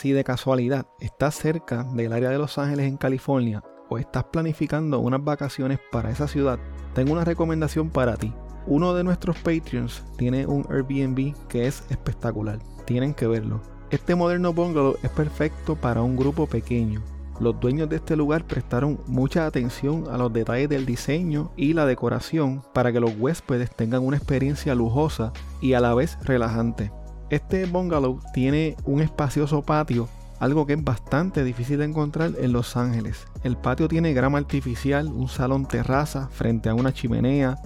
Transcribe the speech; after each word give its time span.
Si 0.00 0.12
de 0.12 0.24
casualidad 0.24 0.86
estás 0.98 1.34
cerca 1.34 1.84
del 1.84 2.14
área 2.14 2.30
de 2.30 2.38
Los 2.38 2.56
Ángeles 2.56 2.86
en 2.86 2.96
California 2.96 3.62
o 3.90 3.98
estás 3.98 4.24
planificando 4.24 4.98
unas 4.98 5.22
vacaciones 5.22 5.78
para 5.92 6.10
esa 6.10 6.26
ciudad, 6.26 6.58
tengo 6.94 7.12
una 7.12 7.26
recomendación 7.26 7.90
para 7.90 8.16
ti. 8.16 8.32
Uno 8.66 8.94
de 8.94 9.04
nuestros 9.04 9.36
Patreons 9.40 10.02
tiene 10.16 10.46
un 10.46 10.66
Airbnb 10.70 11.34
que 11.48 11.66
es 11.66 11.84
espectacular. 11.90 12.60
Tienen 12.86 13.12
que 13.12 13.26
verlo. 13.26 13.60
Este 13.90 14.14
moderno 14.14 14.54
bungalow 14.54 14.96
es 15.02 15.10
perfecto 15.10 15.76
para 15.76 16.00
un 16.00 16.16
grupo 16.16 16.46
pequeño. 16.46 17.02
Los 17.38 17.60
dueños 17.60 17.90
de 17.90 17.96
este 17.96 18.16
lugar 18.16 18.46
prestaron 18.46 19.00
mucha 19.06 19.44
atención 19.44 20.04
a 20.10 20.16
los 20.16 20.32
detalles 20.32 20.70
del 20.70 20.86
diseño 20.86 21.52
y 21.58 21.74
la 21.74 21.84
decoración 21.84 22.62
para 22.72 22.90
que 22.90 23.00
los 23.00 23.12
huéspedes 23.18 23.70
tengan 23.70 24.06
una 24.06 24.16
experiencia 24.16 24.74
lujosa 24.74 25.34
y 25.60 25.74
a 25.74 25.80
la 25.80 25.92
vez 25.92 26.16
relajante. 26.22 26.90
Este 27.30 27.64
bungalow 27.66 28.18
tiene 28.34 28.76
un 28.84 29.00
espacioso 29.00 29.62
patio, 29.62 30.08
algo 30.40 30.66
que 30.66 30.72
es 30.72 30.82
bastante 30.82 31.44
difícil 31.44 31.78
de 31.78 31.84
encontrar 31.84 32.32
en 32.40 32.52
Los 32.52 32.76
Ángeles. 32.76 33.24
El 33.44 33.56
patio 33.56 33.86
tiene 33.86 34.12
grama 34.12 34.38
artificial, 34.38 35.06
un 35.06 35.28
salón 35.28 35.66
terraza 35.66 36.26
frente 36.32 36.68
a 36.68 36.74
una 36.74 36.92
chimenea 36.92 37.56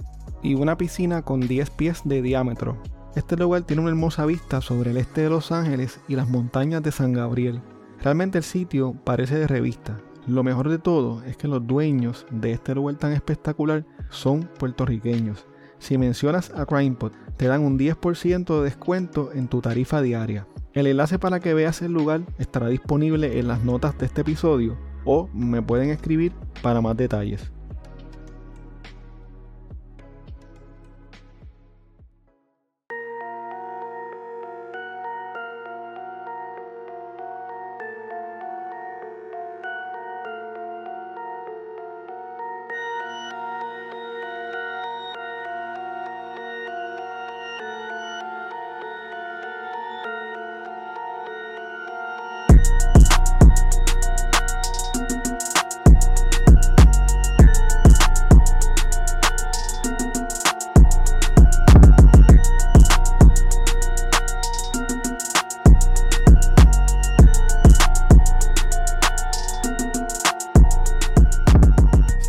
y 0.43 0.53
una 0.53 0.77
piscina 0.77 1.23
con 1.23 1.39
10 1.39 1.71
pies 1.71 2.01
de 2.05 2.21
diámetro. 2.21 2.77
Este 3.15 3.35
lugar 3.37 3.63
tiene 3.63 3.81
una 3.81 3.89
hermosa 3.89 4.27
vista 4.27 4.61
sobre 4.61 4.91
el 4.91 4.97
este 4.97 5.21
de 5.21 5.29
Los 5.31 5.51
Ángeles 5.51 5.99
y 6.07 6.15
las 6.15 6.29
montañas 6.29 6.83
de 6.83 6.91
San 6.91 7.13
Gabriel. 7.13 7.59
Realmente 8.03 8.37
el 8.37 8.43
sitio 8.43 8.93
parece 9.03 9.39
de 9.39 9.47
revista. 9.47 9.97
Lo 10.27 10.43
mejor 10.43 10.69
de 10.69 10.77
todo 10.77 11.23
es 11.23 11.37
que 11.37 11.47
los 11.47 11.65
dueños 11.65 12.27
de 12.29 12.51
este 12.51 12.75
lugar 12.75 12.97
tan 12.97 13.13
espectacular 13.13 13.83
son 14.11 14.47
puertorriqueños. 14.59 15.47
Si 15.79 15.97
mencionas 15.97 16.51
a 16.55 16.65
CrimePod, 16.65 17.13
te 17.37 17.47
dan 17.47 17.61
un 17.61 17.77
10% 17.77 18.57
de 18.57 18.63
descuento 18.63 19.31
en 19.33 19.47
tu 19.47 19.61
tarifa 19.61 20.01
diaria. 20.01 20.47
El 20.73 20.87
enlace 20.87 21.19
para 21.19 21.39
que 21.39 21.53
veas 21.53 21.81
el 21.81 21.93
lugar 21.93 22.21
estará 22.37 22.67
disponible 22.67 23.39
en 23.39 23.47
las 23.47 23.63
notas 23.63 23.97
de 23.97 24.05
este 24.05 24.21
episodio 24.21 24.77
o 25.05 25.29
me 25.33 25.61
pueden 25.61 25.89
escribir 25.89 26.33
para 26.61 26.81
más 26.81 26.97
detalles. 26.97 27.54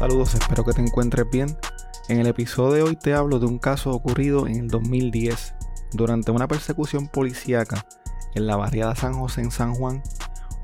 Espero 0.06 0.64
que 0.64 0.72
te 0.72 0.80
encuentres 0.80 1.28
bien. 1.30 1.58
En 2.08 2.20
el 2.20 2.28
episodio 2.28 2.72
de 2.72 2.82
hoy 2.82 2.96
te 2.96 3.12
hablo 3.12 3.40
de 3.40 3.46
un 3.46 3.58
caso 3.58 3.90
ocurrido 3.90 4.46
en 4.46 4.56
el 4.56 4.68
2010. 4.68 5.54
Durante 5.92 6.30
una 6.30 6.46
persecución 6.46 7.08
policíaca 7.08 7.84
en 8.36 8.46
la 8.46 8.54
barriada 8.54 8.94
San 8.94 9.14
José 9.14 9.40
en 9.40 9.50
San 9.50 9.74
Juan, 9.74 10.02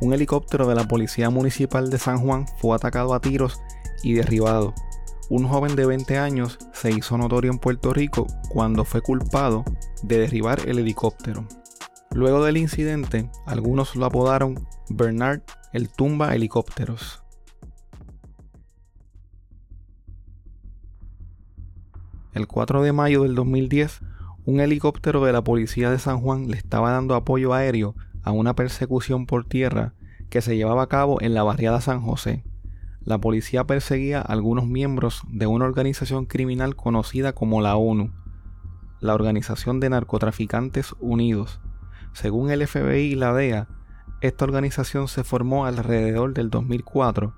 un 0.01 0.13
helicóptero 0.13 0.69
de 0.69 0.77
la 0.77 0.87
Policía 0.87 1.29
Municipal 1.29 1.91
de 1.91 1.99
San 1.99 2.19
Juan 2.19 2.47
fue 2.59 2.77
atacado 2.77 3.15
a 3.15 3.21
tiros 3.21 3.61
y 4.05 4.13
derribado. 4.13 4.75
Un 5.29 5.49
joven 5.49 5.75
de 5.75 5.87
20 5.87 6.19
años 6.19 6.59
se 6.73 6.93
hizo 6.93 7.19
notorio 7.19 7.51
en 7.51 7.59
Puerto 7.59 7.93
Rico 7.93 8.29
cuando 8.49 8.85
fue 8.85 9.01
culpado 9.01 9.65
de 10.05 10.19
derribar 10.19 10.69
el 10.69 10.79
helicóptero. 10.79 11.49
Luego 12.13 12.45
del 12.45 12.59
incidente, 12.59 13.29
algunos 13.47 13.97
lo 13.97 14.07
apodaron 14.07 14.69
Bernard 14.89 15.41
el 15.73 15.89
tumba 15.89 16.33
helicópteros. 16.35 17.22
El 22.33 22.47
4 22.47 22.83
de 22.83 22.93
mayo 22.93 23.25
del 23.25 23.35
2010, 23.35 24.01
un 24.47 24.61
helicóptero 24.61 25.23
de 25.23 25.35
la 25.35 25.45
policía 25.45 25.91
de 25.91 25.99
San 25.99 26.19
Juan 26.21 26.49
le 26.49 26.57
estaba 26.57 26.91
dando 26.91 27.15
apoyo 27.15 27.53
aéreo 27.53 27.95
a 28.23 28.33
una 28.33 28.55
persecución 28.55 29.27
por 29.27 29.45
tierra 29.45 29.93
que 30.31 30.41
se 30.41 30.57
llevaba 30.57 30.85
a 30.85 30.89
cabo 30.89 31.21
en 31.21 31.35
la 31.35 31.43
barriada 31.43 31.83
San 31.83 32.01
José. 32.01 32.43
La 33.05 33.19
policía 33.19 33.65
perseguía 33.65 34.21
a 34.21 34.23
algunos 34.23 34.67
miembros 34.67 35.23
de 35.29 35.47
una 35.47 35.67
organización 35.67 36.25
criminal 36.25 36.75
conocida 36.75 37.35
como 37.35 37.61
la 37.61 37.77
ONU, 37.77 38.13
la 39.01 39.13
Organización 39.13 39.79
de 39.79 39.91
Narcotraficantes 39.91 40.95
Unidos. 41.01 41.61
Según 42.15 42.51
el 42.51 42.67
FBI 42.67 43.13
y 43.13 43.15
la 43.15 43.35
DEA, 43.35 43.69
esta 44.23 44.47
organización 44.47 45.07
se 45.09 45.23
formó 45.23 45.67
alrededor 45.67 46.33
del 46.33 46.49
2004, 46.49 47.35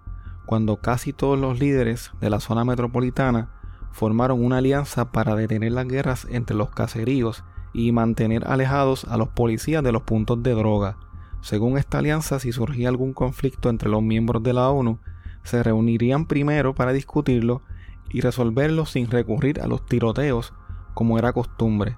cuando 0.46 0.76
casi 0.76 1.12
todos 1.12 1.36
los 1.36 1.58
líderes 1.58 2.12
de 2.20 2.30
la 2.30 2.38
zona 2.38 2.64
metropolitana 2.64 3.50
formaron 3.94 4.44
una 4.44 4.58
alianza 4.58 5.12
para 5.12 5.36
detener 5.36 5.70
las 5.70 5.86
guerras 5.86 6.26
entre 6.28 6.56
los 6.56 6.68
caseríos 6.70 7.44
y 7.72 7.92
mantener 7.92 8.44
alejados 8.44 9.04
a 9.04 9.16
los 9.16 9.28
policías 9.28 9.84
de 9.84 9.92
los 9.92 10.02
puntos 10.02 10.42
de 10.42 10.50
droga. 10.50 10.96
Según 11.42 11.78
esta 11.78 11.98
alianza, 11.98 12.40
si 12.40 12.50
surgía 12.50 12.88
algún 12.88 13.12
conflicto 13.12 13.70
entre 13.70 13.88
los 13.88 14.02
miembros 14.02 14.42
de 14.42 14.52
la 14.52 14.68
ONU, 14.68 14.98
se 15.44 15.62
reunirían 15.62 16.26
primero 16.26 16.74
para 16.74 16.92
discutirlo 16.92 17.62
y 18.10 18.20
resolverlo 18.20 18.84
sin 18.84 19.08
recurrir 19.08 19.60
a 19.60 19.68
los 19.68 19.86
tiroteos 19.86 20.52
como 20.94 21.16
era 21.16 21.32
costumbre. 21.32 21.96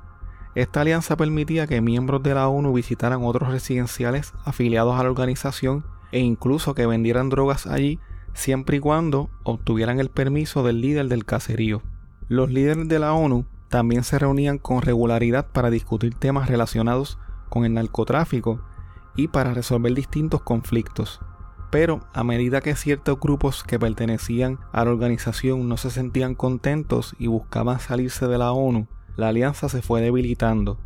Esta 0.54 0.82
alianza 0.82 1.16
permitía 1.16 1.66
que 1.66 1.80
miembros 1.80 2.22
de 2.22 2.34
la 2.34 2.46
ONU 2.48 2.74
visitaran 2.74 3.24
otros 3.24 3.50
residenciales 3.50 4.34
afiliados 4.44 5.00
a 5.00 5.02
la 5.02 5.10
organización 5.10 5.86
e 6.12 6.20
incluso 6.20 6.74
que 6.74 6.86
vendieran 6.86 7.30
drogas 7.30 7.66
allí 7.66 8.00
siempre 8.36 8.76
y 8.76 8.80
cuando 8.80 9.30
obtuvieran 9.44 9.98
el 9.98 10.10
permiso 10.10 10.62
del 10.62 10.80
líder 10.80 11.08
del 11.08 11.24
caserío. 11.24 11.82
Los 12.28 12.52
líderes 12.52 12.86
de 12.86 12.98
la 12.98 13.14
ONU 13.14 13.46
también 13.68 14.04
se 14.04 14.18
reunían 14.18 14.58
con 14.58 14.82
regularidad 14.82 15.46
para 15.52 15.70
discutir 15.70 16.14
temas 16.14 16.48
relacionados 16.48 17.18
con 17.48 17.64
el 17.64 17.74
narcotráfico 17.74 18.60
y 19.16 19.28
para 19.28 19.54
resolver 19.54 19.94
distintos 19.94 20.42
conflictos. 20.42 21.20
Pero 21.70 22.00
a 22.12 22.22
medida 22.24 22.60
que 22.60 22.76
ciertos 22.76 23.18
grupos 23.18 23.64
que 23.64 23.78
pertenecían 23.78 24.58
a 24.70 24.84
la 24.84 24.90
organización 24.90 25.68
no 25.68 25.76
se 25.78 25.90
sentían 25.90 26.34
contentos 26.34 27.16
y 27.18 27.26
buscaban 27.26 27.80
salirse 27.80 28.28
de 28.28 28.38
la 28.38 28.52
ONU, 28.52 28.86
la 29.16 29.28
alianza 29.28 29.68
se 29.68 29.82
fue 29.82 30.02
debilitando. 30.02 30.78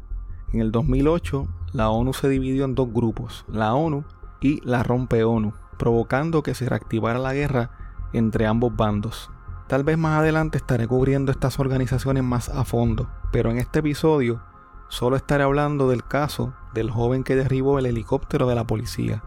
En 0.52 0.60
el 0.60 0.70
2008, 0.72 1.48
la 1.72 1.90
ONU 1.90 2.12
se 2.12 2.28
dividió 2.28 2.64
en 2.64 2.74
dos 2.74 2.92
grupos, 2.92 3.44
la 3.48 3.74
ONU 3.74 4.04
y 4.40 4.60
la 4.64 4.82
Rompe 4.82 5.24
ONU 5.24 5.52
provocando 5.80 6.42
que 6.42 6.54
se 6.54 6.68
reactivara 6.68 7.18
la 7.18 7.32
guerra 7.32 7.70
entre 8.12 8.46
ambos 8.46 8.76
bandos. 8.76 9.30
Tal 9.66 9.82
vez 9.82 9.96
más 9.96 10.20
adelante 10.20 10.58
estaré 10.58 10.86
cubriendo 10.86 11.32
estas 11.32 11.58
organizaciones 11.58 12.22
más 12.22 12.50
a 12.50 12.64
fondo, 12.64 13.08
pero 13.32 13.50
en 13.50 13.56
este 13.56 13.78
episodio 13.78 14.42
solo 14.88 15.16
estaré 15.16 15.42
hablando 15.42 15.88
del 15.88 16.04
caso 16.04 16.52
del 16.74 16.90
joven 16.90 17.24
que 17.24 17.34
derribó 17.34 17.78
el 17.78 17.86
helicóptero 17.86 18.46
de 18.46 18.54
la 18.54 18.66
policía. 18.66 19.22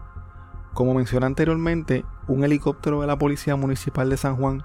Como 0.74 0.94
mencioné 0.94 1.26
anteriormente, 1.26 2.04
un 2.28 2.44
helicóptero 2.44 3.00
de 3.00 3.08
la 3.08 3.18
Policía 3.18 3.56
Municipal 3.56 4.08
de 4.08 4.16
San 4.16 4.36
Juan 4.36 4.62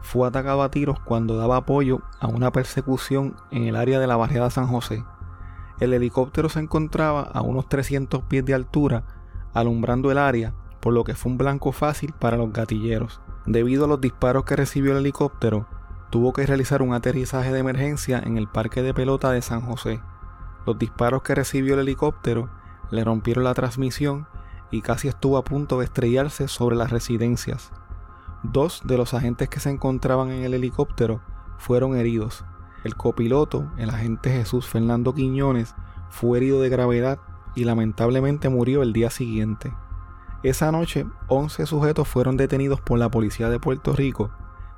fue 0.00 0.26
atacado 0.26 0.62
a 0.62 0.70
tiros 0.70 0.98
cuando 1.00 1.36
daba 1.36 1.56
apoyo 1.56 2.00
a 2.20 2.26
una 2.26 2.52
persecución 2.52 3.36
en 3.50 3.64
el 3.64 3.76
área 3.76 3.98
de 3.98 4.06
la 4.06 4.16
barriada 4.16 4.48
San 4.48 4.68
José. 4.68 5.04
El 5.78 5.92
helicóptero 5.92 6.48
se 6.48 6.60
encontraba 6.60 7.22
a 7.22 7.42
unos 7.42 7.68
300 7.68 8.22
pies 8.22 8.46
de 8.46 8.54
altura, 8.54 9.04
alumbrando 9.52 10.10
el 10.10 10.18
área 10.18 10.54
por 10.80 10.92
lo 10.92 11.04
que 11.04 11.14
fue 11.14 11.32
un 11.32 11.38
blanco 11.38 11.72
fácil 11.72 12.12
para 12.12 12.36
los 12.36 12.52
gatilleros. 12.52 13.20
Debido 13.46 13.84
a 13.84 13.88
los 13.88 14.00
disparos 14.00 14.44
que 14.44 14.56
recibió 14.56 14.92
el 14.92 14.98
helicóptero, 14.98 15.66
tuvo 16.10 16.32
que 16.32 16.46
realizar 16.46 16.82
un 16.82 16.94
aterrizaje 16.94 17.52
de 17.52 17.58
emergencia 17.58 18.18
en 18.18 18.38
el 18.38 18.48
parque 18.48 18.82
de 18.82 18.94
pelota 18.94 19.30
de 19.30 19.42
San 19.42 19.60
José. 19.60 20.00
Los 20.66 20.78
disparos 20.78 21.22
que 21.22 21.34
recibió 21.34 21.74
el 21.74 21.80
helicóptero 21.80 22.50
le 22.90 23.04
rompieron 23.04 23.44
la 23.44 23.54
transmisión 23.54 24.26
y 24.70 24.82
casi 24.82 25.08
estuvo 25.08 25.36
a 25.36 25.44
punto 25.44 25.78
de 25.78 25.86
estrellarse 25.86 26.48
sobre 26.48 26.76
las 26.76 26.90
residencias. 26.90 27.72
Dos 28.42 28.82
de 28.84 28.96
los 28.96 29.14
agentes 29.14 29.48
que 29.48 29.60
se 29.60 29.70
encontraban 29.70 30.30
en 30.30 30.44
el 30.44 30.54
helicóptero 30.54 31.20
fueron 31.58 31.96
heridos. 31.96 32.44
El 32.84 32.94
copiloto, 32.94 33.70
el 33.76 33.90
agente 33.90 34.30
Jesús 34.30 34.66
Fernando 34.66 35.14
Quiñones, 35.14 35.74
fue 36.10 36.38
herido 36.38 36.60
de 36.60 36.68
gravedad 36.68 37.18
y 37.54 37.64
lamentablemente 37.64 38.48
murió 38.48 38.82
el 38.82 38.92
día 38.92 39.10
siguiente. 39.10 39.72
Esa 40.42 40.70
noche, 40.70 41.04
11 41.26 41.66
sujetos 41.66 42.06
fueron 42.06 42.36
detenidos 42.36 42.80
por 42.80 42.98
la 42.98 43.10
policía 43.10 43.50
de 43.50 43.58
Puerto 43.58 43.92
Rico, 43.92 44.30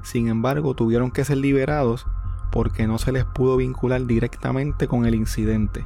sin 0.02 0.28
embargo 0.28 0.74
tuvieron 0.74 1.10
que 1.10 1.24
ser 1.24 1.36
liberados 1.36 2.06
porque 2.50 2.86
no 2.86 2.98
se 2.98 3.12
les 3.12 3.24
pudo 3.26 3.56
vincular 3.58 4.06
directamente 4.06 4.88
con 4.88 5.04
el 5.04 5.14
incidente. 5.14 5.84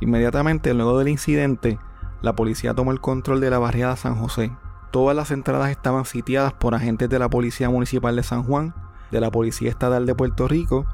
Inmediatamente 0.00 0.72
luego 0.72 0.98
del 0.98 1.08
incidente, 1.08 1.78
la 2.22 2.34
policía 2.34 2.74
tomó 2.74 2.92
el 2.92 3.00
control 3.00 3.40
de 3.40 3.50
la 3.50 3.58
barriada 3.58 3.96
San 3.96 4.14
José. 4.14 4.52
Todas 4.90 5.16
las 5.16 5.30
entradas 5.32 5.70
estaban 5.70 6.04
sitiadas 6.04 6.52
por 6.52 6.74
agentes 6.74 7.10
de 7.10 7.18
la 7.18 7.28
Policía 7.28 7.68
Municipal 7.68 8.16
de 8.16 8.22
San 8.22 8.42
Juan, 8.42 8.74
de 9.10 9.20
la 9.20 9.30
Policía 9.30 9.68
Estatal 9.68 10.06
de 10.06 10.14
Puerto 10.14 10.48
Rico 10.48 10.86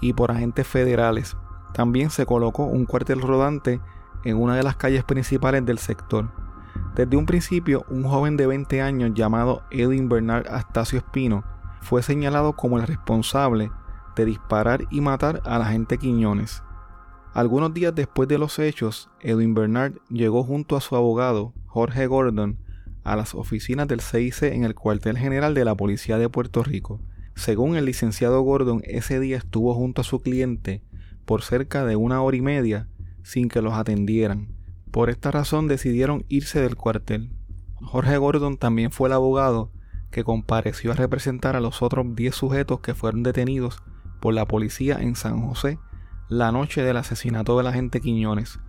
y 0.00 0.12
por 0.12 0.30
agentes 0.30 0.66
federales. 0.66 1.36
También 1.72 2.10
se 2.10 2.26
colocó 2.26 2.64
un 2.64 2.84
cuartel 2.84 3.20
rodante 3.20 3.80
en 4.24 4.36
una 4.36 4.54
de 4.54 4.62
las 4.62 4.76
calles 4.76 5.04
principales 5.04 5.64
del 5.64 5.78
sector. 5.78 6.28
Desde 6.94 7.16
un 7.16 7.26
principio, 7.26 7.84
un 7.88 8.04
joven 8.04 8.36
de 8.36 8.46
20 8.46 8.80
años 8.82 9.12
llamado 9.14 9.62
Edwin 9.70 10.08
Bernard 10.08 10.46
Astacio 10.48 10.98
Espino 10.98 11.44
fue 11.80 12.02
señalado 12.02 12.54
como 12.54 12.78
el 12.78 12.86
responsable 12.86 13.70
de 14.16 14.24
disparar 14.24 14.86
y 14.90 15.00
matar 15.00 15.40
a 15.44 15.58
la 15.58 15.66
gente 15.66 15.98
Quiñones. 15.98 16.62
Algunos 17.32 17.72
días 17.72 17.94
después 17.94 18.28
de 18.28 18.38
los 18.38 18.58
hechos, 18.58 19.08
Edwin 19.20 19.54
Bernard 19.54 19.94
llegó 20.08 20.42
junto 20.42 20.76
a 20.76 20.80
su 20.80 20.96
abogado, 20.96 21.54
Jorge 21.66 22.06
Gordon, 22.06 22.58
a 23.04 23.16
las 23.16 23.34
oficinas 23.34 23.86
del 23.88 24.00
CIC 24.00 24.42
en 24.42 24.64
el 24.64 24.74
cuartel 24.74 25.16
general 25.16 25.54
de 25.54 25.64
la 25.64 25.76
Policía 25.76 26.18
de 26.18 26.28
Puerto 26.28 26.62
Rico. 26.62 27.00
Según 27.34 27.76
el 27.76 27.84
licenciado 27.84 28.42
Gordon, 28.42 28.82
ese 28.84 29.20
día 29.20 29.38
estuvo 29.38 29.74
junto 29.74 30.00
a 30.00 30.04
su 30.04 30.20
cliente 30.20 30.82
por 31.24 31.42
cerca 31.42 31.84
de 31.84 31.96
una 31.96 32.20
hora 32.20 32.36
y 32.36 32.42
media 32.42 32.88
sin 33.22 33.48
que 33.48 33.62
los 33.62 33.74
atendieran. 33.74 34.48
Por 34.90 35.10
esta 35.10 35.30
razón 35.30 35.68
decidieron 35.68 36.24
irse 36.28 36.60
del 36.60 36.76
cuartel. 36.76 37.30
Jorge 37.82 38.16
Gordon 38.18 38.56
también 38.56 38.90
fue 38.90 39.08
el 39.08 39.12
abogado 39.12 39.72
que 40.10 40.24
compareció 40.24 40.92
a 40.92 40.96
representar 40.96 41.56
a 41.56 41.60
los 41.60 41.82
otros 41.82 42.06
10 42.14 42.34
sujetos 42.34 42.80
que 42.80 42.94
fueron 42.94 43.22
detenidos 43.22 43.82
por 44.20 44.34
la 44.34 44.46
policía 44.46 44.98
en 45.00 45.14
San 45.14 45.40
José 45.40 45.78
la 46.28 46.52
noche 46.52 46.82
del 46.82 46.96
asesinato 46.96 47.56
de 47.56 47.64
la 47.64 47.72
gente 47.72 48.00
Quiñones. 48.00 48.60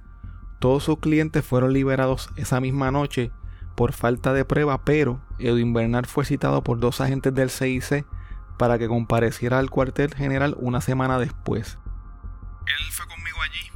Todos 0.60 0.84
sus 0.84 1.00
clientes 1.00 1.46
fueron 1.46 1.74
liberados 1.74 2.30
esa 2.36 2.60
misma 2.60 2.92
noche 2.92 3.32
por 3.76 3.94
falta 3.94 4.34
de 4.34 4.46
prueba, 4.46 4.84
pero 4.84 5.22
Edwin 5.40 5.74
Bernard 5.74 6.08
fue 6.08 6.26
citado 6.26 6.64
por 6.64 6.80
dos 6.80 7.02
agentes 7.02 7.34
del 7.34 7.50
CIC 7.50 8.06
para 8.58 8.78
que 8.78 8.88
compareciera 8.88 9.60
al 9.60 9.70
cuartel 9.70 10.14
general 10.14 10.56
una 10.60 10.82
semana 10.82 11.20
después. 11.20 11.78
Él 12.66 12.92
fue 12.92 13.08
conmigo 13.08 13.38
allí, 13.42 13.72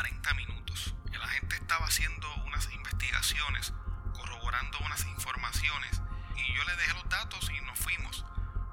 40 0.00 0.32
minutos. 0.32 0.94
El 1.12 1.20
agente 1.20 1.56
estaba 1.56 1.84
haciendo 1.84 2.26
unas 2.46 2.72
investigaciones, 2.72 3.74
corroborando 4.14 4.78
unas 4.78 5.04
informaciones 5.04 6.00
y 6.36 6.54
yo 6.54 6.64
le 6.64 6.74
dejé 6.76 6.94
los 6.94 7.06
datos 7.10 7.50
y 7.50 7.60
nos 7.66 7.78
fuimos. 7.78 8.24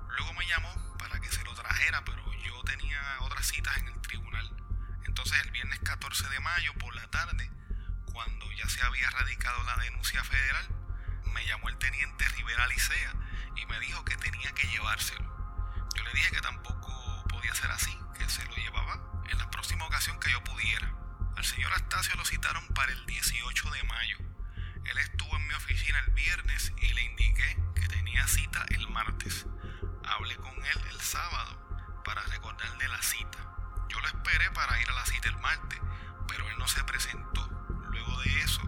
Luego 0.07 0.33
me 0.35 0.47
llamó 0.47 0.73
para 0.97 1.19
que 1.19 1.29
se 1.29 1.43
lo 1.43 1.53
trajera, 1.53 2.01
pero 2.05 2.23
yo 2.45 2.63
tenía 2.63 3.01
otras 3.19 3.45
citas 3.45 3.75
en 3.75 3.89
el 3.89 3.99
tribunal. 3.99 4.49
Entonces 5.05 5.37
el 5.43 5.51
viernes 5.51 5.79
14 5.79 6.29
de 6.29 6.39
mayo 6.39 6.73
por 6.75 6.95
la 6.95 7.05
tarde, 7.09 7.51
cuando 8.05 8.49
ya 8.53 8.69
se 8.69 8.81
había 8.85 9.09
radicado 9.09 9.61
la 9.63 9.75
denuncia 9.83 10.23
federal, 10.23 10.65
me 11.33 11.45
llamó 11.45 11.67
el 11.67 11.77
teniente 11.77 12.25
Rivera 12.29 12.67
Licea 12.67 13.13
y 13.57 13.65
me 13.65 13.77
dijo 13.81 14.05
que 14.05 14.15
tenía 14.15 14.53
que 14.53 14.65
llevárselo. 14.69 15.27
Yo 15.93 16.03
le 16.03 16.13
dije 16.13 16.31
que 16.31 16.41
tampoco 16.41 17.25
podía 17.27 17.53
ser 17.53 17.69
así, 17.71 17.99
que 18.17 18.29
se 18.29 18.45
lo 18.45 18.55
llevaba 18.55 18.97
en 19.27 19.37
la 19.37 19.49
próxima 19.49 19.85
ocasión 19.85 20.17
que 20.21 20.31
yo 20.31 20.41
pudiera. 20.45 20.93
Al 21.37 21.45
señor 21.45 21.71
Astacio 21.73 22.15
lo 22.15 22.25
citaron 22.25 22.67
para 22.69 22.91
el 22.91 23.05
18 23.05 23.71
de 23.71 23.83
mayo 23.83 24.17
él 24.89 24.97
estuvo 24.99 25.35
en 25.35 25.47
mi 25.47 25.53
oficina 25.53 25.99
el 25.99 26.13
viernes 26.13 26.71
y 26.77 26.93
le 26.93 27.01
indiqué 27.01 27.57
que 27.75 27.87
tenía 27.87 28.25
cita 28.27 28.65
el 28.69 28.87
martes. 28.87 29.45
Hablé 30.05 30.35
con 30.37 30.53
él 30.53 30.81
el 30.91 31.01
sábado 31.01 32.01
para 32.05 32.23
recordarle 32.23 32.87
la 32.87 33.01
cita. 33.01 33.37
Yo 33.89 33.99
lo 33.99 34.07
esperé 34.07 34.49
para 34.51 34.79
ir 34.81 34.89
a 34.89 34.93
la 34.93 35.05
cita 35.05 35.27
el 35.27 35.37
martes, 35.39 35.81
pero 36.27 36.47
él 36.47 36.57
no 36.57 36.67
se 36.67 36.83
presentó. 36.85 37.45
Luego 37.89 38.17
de 38.21 38.39
eso, 38.41 38.61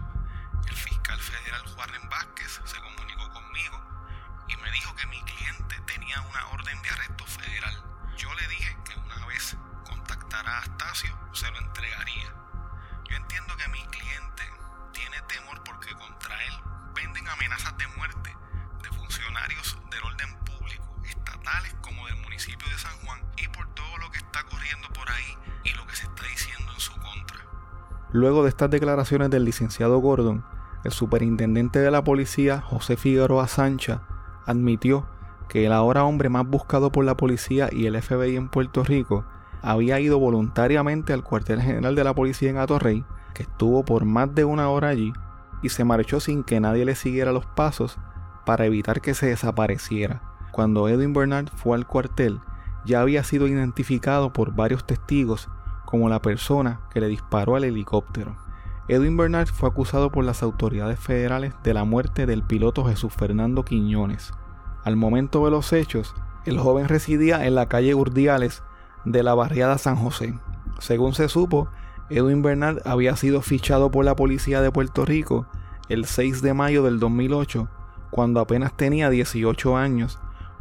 el 0.68 0.76
fiscal 0.76 1.18
federal 1.18 1.66
Juan 1.68 2.08
Vázquez 2.10 2.60
se 2.66 2.76
comunicó 2.80 3.30
conmigo 3.30 4.44
y 4.48 4.56
me 4.58 4.70
dijo 4.72 4.94
que 4.96 5.06
mi 5.06 5.22
cliente 5.22 5.80
tenía 5.86 6.20
una 6.20 6.48
orden 6.48 6.82
de 6.82 6.90
arresto 6.90 7.26
federal. 7.26 7.82
Yo 8.18 8.34
le 8.34 8.46
dije 8.48 8.76
que 8.84 8.94
una 8.98 9.24
vez 9.26 9.56
contactara 9.86 10.58
a 10.58 10.60
Astacio, 10.60 11.18
se 11.32 11.50
lo. 11.50 11.70
Luego 28.20 28.42
de 28.42 28.50
estas 28.50 28.68
declaraciones 28.68 29.30
del 29.30 29.46
licenciado 29.46 29.98
Gordon, 29.98 30.44
el 30.84 30.92
superintendente 30.92 31.78
de 31.78 31.90
la 31.90 32.04
policía, 32.04 32.60
José 32.60 32.98
Figueroa 32.98 33.48
Sancha, 33.48 34.02
admitió 34.44 35.06
que 35.48 35.64
el 35.64 35.72
ahora 35.72 36.04
hombre 36.04 36.28
más 36.28 36.46
buscado 36.46 36.92
por 36.92 37.06
la 37.06 37.16
policía 37.16 37.70
y 37.72 37.86
el 37.86 38.00
FBI 38.00 38.36
en 38.36 38.50
Puerto 38.50 38.84
Rico 38.84 39.24
había 39.62 40.00
ido 40.00 40.18
voluntariamente 40.18 41.14
al 41.14 41.24
cuartel 41.24 41.62
general 41.62 41.94
de 41.94 42.04
la 42.04 42.14
policía 42.14 42.50
en 42.50 42.58
Atorrey 42.58 43.06
que 43.32 43.44
estuvo 43.44 43.86
por 43.86 44.04
más 44.04 44.34
de 44.34 44.44
una 44.44 44.68
hora 44.68 44.88
allí 44.88 45.14
y 45.62 45.70
se 45.70 45.84
marchó 45.84 46.20
sin 46.20 46.44
que 46.44 46.60
nadie 46.60 46.84
le 46.84 46.96
siguiera 46.96 47.32
los 47.32 47.46
pasos 47.46 47.96
para 48.44 48.66
evitar 48.66 49.00
que 49.00 49.14
se 49.14 49.28
desapareciera. 49.28 50.20
Cuando 50.52 50.90
Edwin 50.90 51.14
Bernard 51.14 51.48
fue 51.56 51.74
al 51.74 51.86
cuartel, 51.86 52.38
ya 52.84 53.00
había 53.00 53.24
sido 53.24 53.48
identificado 53.48 54.30
por 54.30 54.54
varios 54.54 54.84
testigos 54.84 55.48
como 55.90 56.08
la 56.08 56.22
persona 56.22 56.80
que 56.92 57.00
le 57.00 57.08
disparó 57.08 57.56
al 57.56 57.64
helicóptero. 57.64 58.36
Edwin 58.88 59.16
Bernard 59.16 59.48
fue 59.48 59.68
acusado 59.68 60.10
por 60.10 60.24
las 60.24 60.42
autoridades 60.42 60.98
federales 60.98 61.54
de 61.62 61.74
la 61.74 61.84
muerte 61.84 62.26
del 62.26 62.42
piloto 62.42 62.84
Jesús 62.84 63.12
Fernando 63.12 63.64
Quiñones. 63.64 64.32
Al 64.84 64.96
momento 64.96 65.44
de 65.44 65.50
los 65.50 65.72
hechos, 65.72 66.14
el 66.44 66.58
joven 66.58 66.88
residía 66.88 67.46
en 67.46 67.54
la 67.54 67.66
calle 67.68 67.94
Urdiales 67.94 68.62
de 69.04 69.22
la 69.22 69.34
barriada 69.34 69.78
San 69.78 69.96
José. 69.96 70.38
Según 70.78 71.14
se 71.14 71.28
supo, 71.28 71.68
Edwin 72.08 72.42
Bernard 72.42 72.78
había 72.84 73.14
sido 73.16 73.42
fichado 73.42 73.90
por 73.90 74.04
la 74.04 74.16
policía 74.16 74.60
de 74.62 74.72
Puerto 74.72 75.04
Rico 75.04 75.46
el 75.88 76.04
6 76.04 76.40
de 76.42 76.54
mayo 76.54 76.82
del 76.82 76.98
2008, 77.00 77.68
cuando 78.10 78.40
apenas 78.40 78.76
tenía 78.76 79.10
18 79.10 79.76
años, 79.76 80.18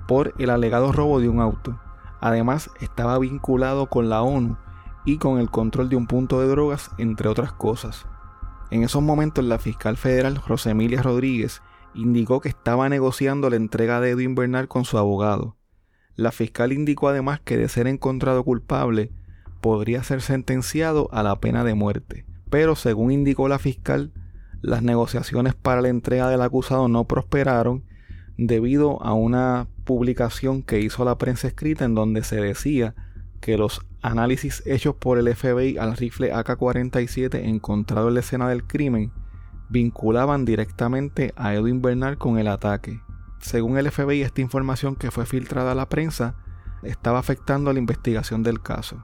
por 0.07 0.33
el 0.39 0.49
alegado 0.49 0.91
robo 0.91 1.19
de 1.19 1.29
un 1.29 1.39
auto. 1.39 1.79
Además, 2.19 2.71
estaba 2.79 3.17
vinculado 3.19 3.87
con 3.87 4.09
la 4.09 4.21
ONU 4.21 4.57
y 5.09 5.17
con 5.17 5.39
el 5.39 5.49
control 5.49 5.89
de 5.89 5.95
un 5.95 6.05
punto 6.05 6.39
de 6.39 6.47
drogas, 6.47 6.91
entre 6.99 7.29
otras 7.29 7.51
cosas. 7.51 8.05
En 8.69 8.83
esos 8.83 9.01
momentos, 9.01 9.43
la 9.43 9.57
fiscal 9.57 9.97
federal 9.97 10.39
Rosemilia 10.47 11.01
Rodríguez 11.01 11.63
indicó 11.95 12.41
que 12.41 12.49
estaba 12.49 12.87
negociando 12.89 13.49
la 13.49 13.55
entrega 13.55 13.99
de 13.99 14.11
Edwin 14.11 14.35
Bernard 14.35 14.67
con 14.67 14.85
su 14.85 14.99
abogado. 14.99 15.57
La 16.15 16.31
fiscal 16.31 16.71
indicó 16.71 17.09
además 17.09 17.39
que 17.39 17.57
de 17.57 17.69
ser 17.69 17.87
encontrado 17.87 18.43
culpable, 18.43 19.11
podría 19.61 20.03
ser 20.03 20.21
sentenciado 20.21 21.09
a 21.11 21.23
la 21.23 21.39
pena 21.39 21.63
de 21.63 21.73
muerte. 21.73 22.25
Pero 22.51 22.75
según 22.75 23.11
indicó 23.11 23.47
la 23.47 23.57
fiscal, 23.57 24.13
las 24.61 24.83
negociaciones 24.83 25.55
para 25.55 25.81
la 25.81 25.89
entrega 25.89 26.29
del 26.29 26.43
acusado 26.43 26.87
no 26.87 27.05
prosperaron 27.05 27.83
debido 28.37 29.01
a 29.01 29.13
una 29.13 29.67
publicación 29.85 30.61
que 30.61 30.81
hizo 30.81 31.03
la 31.03 31.17
prensa 31.17 31.47
escrita 31.47 31.85
en 31.85 31.95
donde 31.95 32.23
se 32.23 32.35
decía 32.35 32.93
que 33.39 33.57
los 33.57 33.81
análisis 34.01 34.63
hechos 34.65 34.95
por 34.95 35.17
el 35.17 35.33
FBI 35.33 35.77
al 35.77 35.97
rifle 35.97 36.33
AK-47 36.33 37.43
encontrado 37.45 38.07
en 38.09 38.15
la 38.15 38.19
escena 38.21 38.49
del 38.49 38.63
crimen 38.63 39.11
vinculaban 39.69 40.45
directamente 40.45 41.33
a 41.35 41.53
Edwin 41.53 41.81
Bernard 41.81 42.17
con 42.17 42.39
el 42.39 42.47
ataque. 42.47 43.01
Según 43.39 43.77
el 43.77 43.89
FBI, 43.89 44.21
esta 44.21 44.41
información 44.41 44.95
que 44.95 45.11
fue 45.11 45.25
filtrada 45.25 45.71
a 45.71 45.75
la 45.75 45.89
prensa 45.89 46.35
estaba 46.83 47.19
afectando 47.19 47.69
a 47.69 47.73
la 47.73 47.79
investigación 47.79 48.43
del 48.43 48.61
caso 48.61 49.03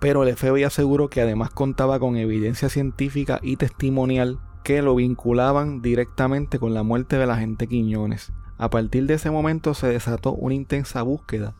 pero 0.00 0.22
el 0.22 0.36
FBI 0.36 0.64
aseguró 0.64 1.08
que 1.08 1.20
además 1.20 1.50
contaba 1.50 1.98
con 1.98 2.16
evidencia 2.16 2.68
científica 2.68 3.40
y 3.42 3.56
testimonial 3.56 4.38
que 4.62 4.82
lo 4.82 4.94
vinculaban 4.94 5.82
directamente 5.82 6.58
con 6.58 6.74
la 6.74 6.82
muerte 6.82 7.16
de 7.16 7.26
la 7.26 7.36
gente 7.36 7.66
Quiñones. 7.66 8.32
A 8.58 8.70
partir 8.70 9.06
de 9.06 9.14
ese 9.14 9.30
momento 9.30 9.74
se 9.74 9.88
desató 9.88 10.32
una 10.32 10.54
intensa 10.54 11.02
búsqueda 11.02 11.54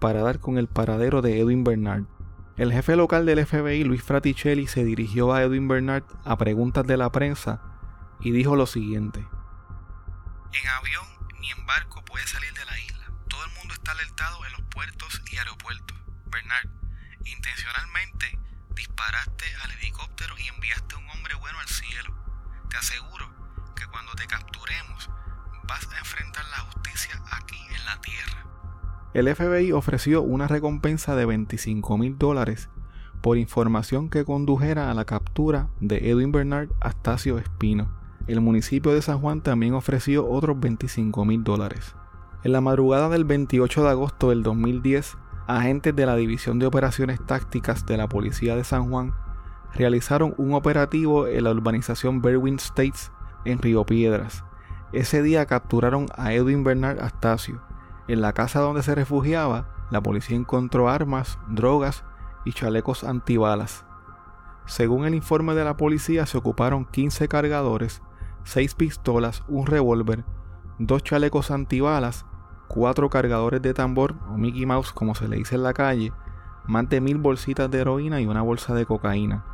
para 0.00 0.22
dar 0.22 0.40
con 0.40 0.58
el 0.58 0.66
paradero 0.66 1.22
de 1.22 1.38
Edwin 1.38 1.62
Bernard. 1.62 2.04
El 2.56 2.72
jefe 2.72 2.96
local 2.96 3.26
del 3.26 3.46
FBI, 3.46 3.84
Luis 3.84 4.02
Fraticelli, 4.02 4.66
se 4.66 4.84
dirigió 4.84 5.32
a 5.32 5.42
Edwin 5.42 5.68
Bernard 5.68 6.04
a 6.24 6.36
preguntas 6.36 6.86
de 6.86 6.96
la 6.96 7.12
prensa 7.12 7.62
y 8.20 8.32
dijo 8.32 8.56
lo 8.56 8.66
siguiente. 8.66 9.20
En 9.20 10.68
avión 10.68 11.06
ni 11.40 11.50
en 11.50 11.66
barco 11.66 12.04
puede 12.04 12.26
salir 12.26 12.52
de 12.52 12.64
la 12.64 12.78
isla. 12.80 13.12
Todo 13.28 13.44
el 13.44 13.50
mundo 13.52 13.74
está 13.74 13.92
alertado 13.92 14.44
en 14.44 14.52
los 14.52 14.62
puertos 14.62 15.22
y 15.30 15.36
aeropuertos. 15.36 15.96
Bernard, 16.26 16.68
intencionalmente 17.24 18.38
disparaste 18.74 19.44
al 19.62 19.72
helicóptero 19.72 20.34
y 20.38 20.48
enviaste 20.48 20.96
un 20.96 21.08
hombre 21.10 21.34
bueno 21.34 21.58
al 21.60 21.68
cielo. 21.68 22.14
Te 22.68 22.76
aseguro 22.76 23.30
que 23.76 23.86
cuando 23.86 24.14
te 24.14 24.26
capturemos 24.26 25.10
vas 25.64 25.86
a 25.92 25.98
enfrentar 25.98 26.44
la 26.46 26.58
justicia 26.58 27.22
aquí 27.30 27.58
en 27.74 27.84
la 27.84 28.00
tierra. 28.00 28.49
El 29.12 29.34
FBI 29.34 29.72
ofreció 29.72 30.22
una 30.22 30.46
recompensa 30.46 31.16
de 31.16 31.26
25 31.26 31.98
mil 31.98 32.16
dólares 32.16 32.70
por 33.20 33.38
información 33.38 34.08
que 34.08 34.24
condujera 34.24 34.88
a 34.88 34.94
la 34.94 35.04
captura 35.04 35.68
de 35.80 36.10
Edwin 36.10 36.30
Bernard 36.30 36.68
Astacio 36.80 37.38
Espino. 37.38 37.88
El 38.28 38.40
municipio 38.40 38.94
de 38.94 39.02
San 39.02 39.18
Juan 39.18 39.40
también 39.40 39.74
ofreció 39.74 40.28
otros 40.28 40.60
25 40.60 41.24
mil 41.24 41.42
dólares. 41.42 41.96
En 42.44 42.52
la 42.52 42.60
madrugada 42.60 43.08
del 43.08 43.24
28 43.24 43.82
de 43.82 43.90
agosto 43.90 44.30
del 44.30 44.44
2010, 44.44 45.16
agentes 45.48 45.96
de 45.96 46.06
la 46.06 46.14
División 46.14 46.60
de 46.60 46.66
Operaciones 46.66 47.18
Tácticas 47.26 47.84
de 47.86 47.96
la 47.96 48.08
Policía 48.08 48.54
de 48.54 48.62
San 48.62 48.90
Juan 48.90 49.12
realizaron 49.74 50.34
un 50.38 50.54
operativo 50.54 51.26
en 51.26 51.44
la 51.44 51.50
urbanización 51.50 52.22
Berwyn 52.22 52.56
States 52.56 53.10
en 53.44 53.58
Río 53.58 53.84
Piedras. 53.84 54.44
Ese 54.92 55.20
día 55.22 55.46
capturaron 55.46 56.06
a 56.16 56.32
Edwin 56.32 56.62
Bernard 56.62 57.00
Astacio. 57.00 57.60
En 58.10 58.20
la 58.22 58.32
casa 58.32 58.58
donde 58.58 58.82
se 58.82 58.96
refugiaba, 58.96 59.68
la 59.92 60.02
policía 60.02 60.36
encontró 60.36 60.88
armas, 60.88 61.38
drogas 61.46 62.02
y 62.44 62.52
chalecos 62.52 63.04
antibalas. 63.04 63.84
Según 64.66 65.04
el 65.04 65.14
informe 65.14 65.54
de 65.54 65.62
la 65.62 65.76
policía, 65.76 66.26
se 66.26 66.36
ocuparon 66.36 66.86
15 66.86 67.28
cargadores, 67.28 68.02
6 68.42 68.74
pistolas, 68.74 69.44
un 69.46 69.64
revólver, 69.64 70.24
dos 70.80 71.04
chalecos 71.04 71.52
antibalas 71.52 72.26
cuatro 72.66 73.10
cargadores 73.10 73.62
de 73.62 73.74
tambor 73.74 74.16
o 74.28 74.36
Mickey 74.36 74.66
Mouse 74.66 74.92
como 74.92 75.14
se 75.14 75.28
le 75.28 75.36
dice 75.36 75.54
en 75.54 75.62
la 75.62 75.72
calle, 75.72 76.12
más 76.66 76.88
de 76.88 77.00
mil 77.00 77.18
bolsitas 77.18 77.70
de 77.70 77.78
heroína 77.78 78.20
y 78.20 78.26
una 78.26 78.42
bolsa 78.42 78.74
de 78.74 78.86
cocaína. 78.86 79.44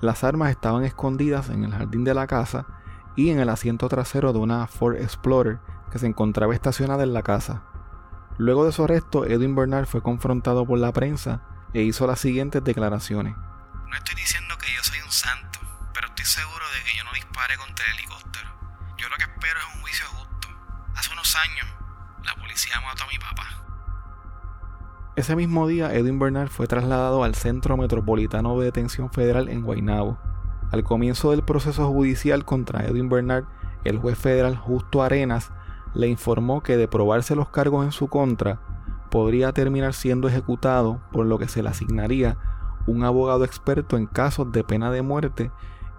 Las 0.00 0.22
armas 0.22 0.50
estaban 0.50 0.84
escondidas 0.84 1.50
en 1.50 1.64
el 1.64 1.72
jardín 1.72 2.04
de 2.04 2.14
la 2.14 2.28
casa 2.28 2.64
y 3.16 3.30
en 3.30 3.40
el 3.40 3.48
asiento 3.48 3.88
trasero 3.88 4.32
de 4.32 4.38
una 4.38 4.68
Ford 4.68 4.94
Explorer 4.94 5.58
que 5.90 5.98
se 5.98 6.06
encontraba 6.06 6.54
estacionada 6.54 7.02
en 7.02 7.12
la 7.12 7.22
casa. 7.22 7.73
Luego 8.36 8.66
de 8.66 8.72
su 8.72 8.84
arresto, 8.84 9.24
Edwin 9.26 9.54
Bernard 9.54 9.86
fue 9.86 10.02
confrontado 10.02 10.66
por 10.66 10.78
la 10.78 10.92
prensa 10.92 11.42
e 11.72 11.82
hizo 11.82 12.06
las 12.06 12.18
siguientes 12.18 12.64
declaraciones. 12.64 13.36
No 13.88 13.96
estoy 13.96 14.16
diciendo 14.16 14.56
que 14.58 14.66
yo 14.74 14.82
soy 14.82 15.00
un 15.00 15.12
santo, 15.12 15.60
pero 15.92 16.08
estoy 16.08 16.24
seguro 16.24 16.64
de 16.76 16.90
que 16.90 16.98
yo 16.98 17.04
no 17.04 17.12
dispare 17.12 17.56
contra 17.56 17.84
el 17.86 17.98
helicóptero. 17.98 18.48
Yo 18.96 19.08
lo 19.08 19.16
que 19.16 19.24
espero 19.24 19.60
es 19.60 19.76
un 19.76 19.82
juicio 19.82 20.06
justo. 20.06 20.48
Hace 20.96 21.12
unos 21.12 21.36
años, 21.36 21.66
la 22.24 22.34
policía 22.34 22.80
mató 22.80 23.04
a 23.04 23.08
mi 23.08 23.18
papá. 23.18 23.64
Ese 25.14 25.36
mismo 25.36 25.68
día, 25.68 25.94
Edwin 25.94 26.18
Bernard 26.18 26.48
fue 26.48 26.66
trasladado 26.66 27.22
al 27.22 27.36
Centro 27.36 27.76
Metropolitano 27.76 28.58
de 28.58 28.64
Detención 28.64 29.12
Federal 29.12 29.48
en 29.48 29.62
Guaynabo. 29.62 30.18
Al 30.72 30.82
comienzo 30.82 31.30
del 31.30 31.44
proceso 31.44 31.86
judicial 31.86 32.44
contra 32.44 32.84
Edwin 32.84 33.08
Bernard, 33.08 33.44
el 33.84 33.98
juez 33.98 34.18
federal 34.18 34.56
Justo 34.56 35.04
Arenas 35.04 35.52
le 35.94 36.08
informó 36.08 36.62
que 36.62 36.76
de 36.76 36.88
probarse 36.88 37.36
los 37.36 37.48
cargos 37.48 37.84
en 37.84 37.92
su 37.92 38.08
contra, 38.08 38.60
podría 39.10 39.52
terminar 39.52 39.94
siendo 39.94 40.28
ejecutado, 40.28 41.00
por 41.12 41.26
lo 41.26 41.38
que 41.38 41.48
se 41.48 41.62
le 41.62 41.68
asignaría 41.68 42.36
un 42.86 43.04
abogado 43.04 43.44
experto 43.44 43.96
en 43.96 44.06
casos 44.06 44.52
de 44.52 44.64
pena 44.64 44.90
de 44.90 45.02
muerte 45.02 45.50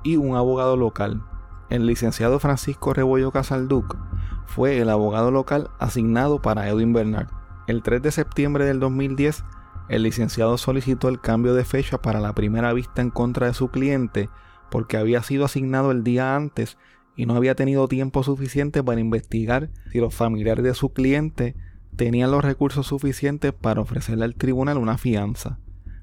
y 0.03 0.17
un 0.17 0.35
abogado 0.35 0.77
local. 0.77 1.23
El 1.69 1.87
licenciado 1.87 2.39
Francisco 2.39 2.93
Rebollo 2.93 3.31
Casalduc 3.31 3.97
fue 4.45 4.79
el 4.79 4.89
abogado 4.89 5.31
local 5.31 5.71
asignado 5.79 6.41
para 6.41 6.67
Edwin 6.67 6.93
Bernard. 6.93 7.29
El 7.67 7.81
3 7.81 8.01
de 8.03 8.11
septiembre 8.11 8.65
del 8.65 8.79
2010, 8.79 9.43
el 9.89 10.03
licenciado 10.03 10.57
solicitó 10.57 11.09
el 11.09 11.19
cambio 11.19 11.55
de 11.55 11.65
fecha 11.65 11.99
para 11.99 12.19
la 12.19 12.33
primera 12.33 12.71
vista 12.73 13.01
en 13.01 13.09
contra 13.09 13.47
de 13.47 13.53
su 13.53 13.69
cliente 13.69 14.29
porque 14.69 14.97
había 14.97 15.23
sido 15.23 15.45
asignado 15.45 15.91
el 15.91 16.03
día 16.03 16.35
antes 16.35 16.77
y 17.15 17.25
no 17.25 17.35
había 17.35 17.55
tenido 17.55 17.87
tiempo 17.87 18.23
suficiente 18.23 18.83
para 18.83 18.99
investigar 18.99 19.69
si 19.91 19.99
los 19.99 20.13
familiares 20.13 20.63
de 20.63 20.73
su 20.73 20.91
cliente 20.93 21.55
tenían 21.95 22.31
los 22.31 22.43
recursos 22.43 22.87
suficientes 22.87 23.53
para 23.53 23.81
ofrecerle 23.81 24.25
al 24.25 24.35
tribunal 24.35 24.77
una 24.77 24.97
fianza. 24.97 25.59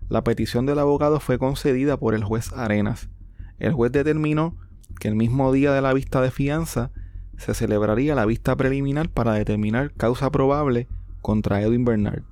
La 0.08 0.24
petición 0.24 0.66
del 0.66 0.78
abogado 0.78 1.20
fue 1.20 1.38
concedida 1.38 1.96
por 1.96 2.14
el 2.14 2.24
juez 2.24 2.52
Arenas. 2.52 3.08
El 3.58 3.72
juez 3.72 3.92
determinó 3.92 4.56
que 4.98 5.08
el 5.08 5.16
mismo 5.16 5.52
día 5.52 5.72
de 5.72 5.82
la 5.82 5.92
vista 5.92 6.20
de 6.20 6.30
fianza 6.30 6.90
se 7.36 7.54
celebraría 7.54 8.14
la 8.14 8.26
vista 8.26 8.56
preliminar 8.56 9.08
para 9.08 9.34
determinar 9.34 9.92
causa 9.92 10.30
probable 10.30 10.88
contra 11.20 11.62
Edwin 11.62 11.84
Bernard. 11.84 12.22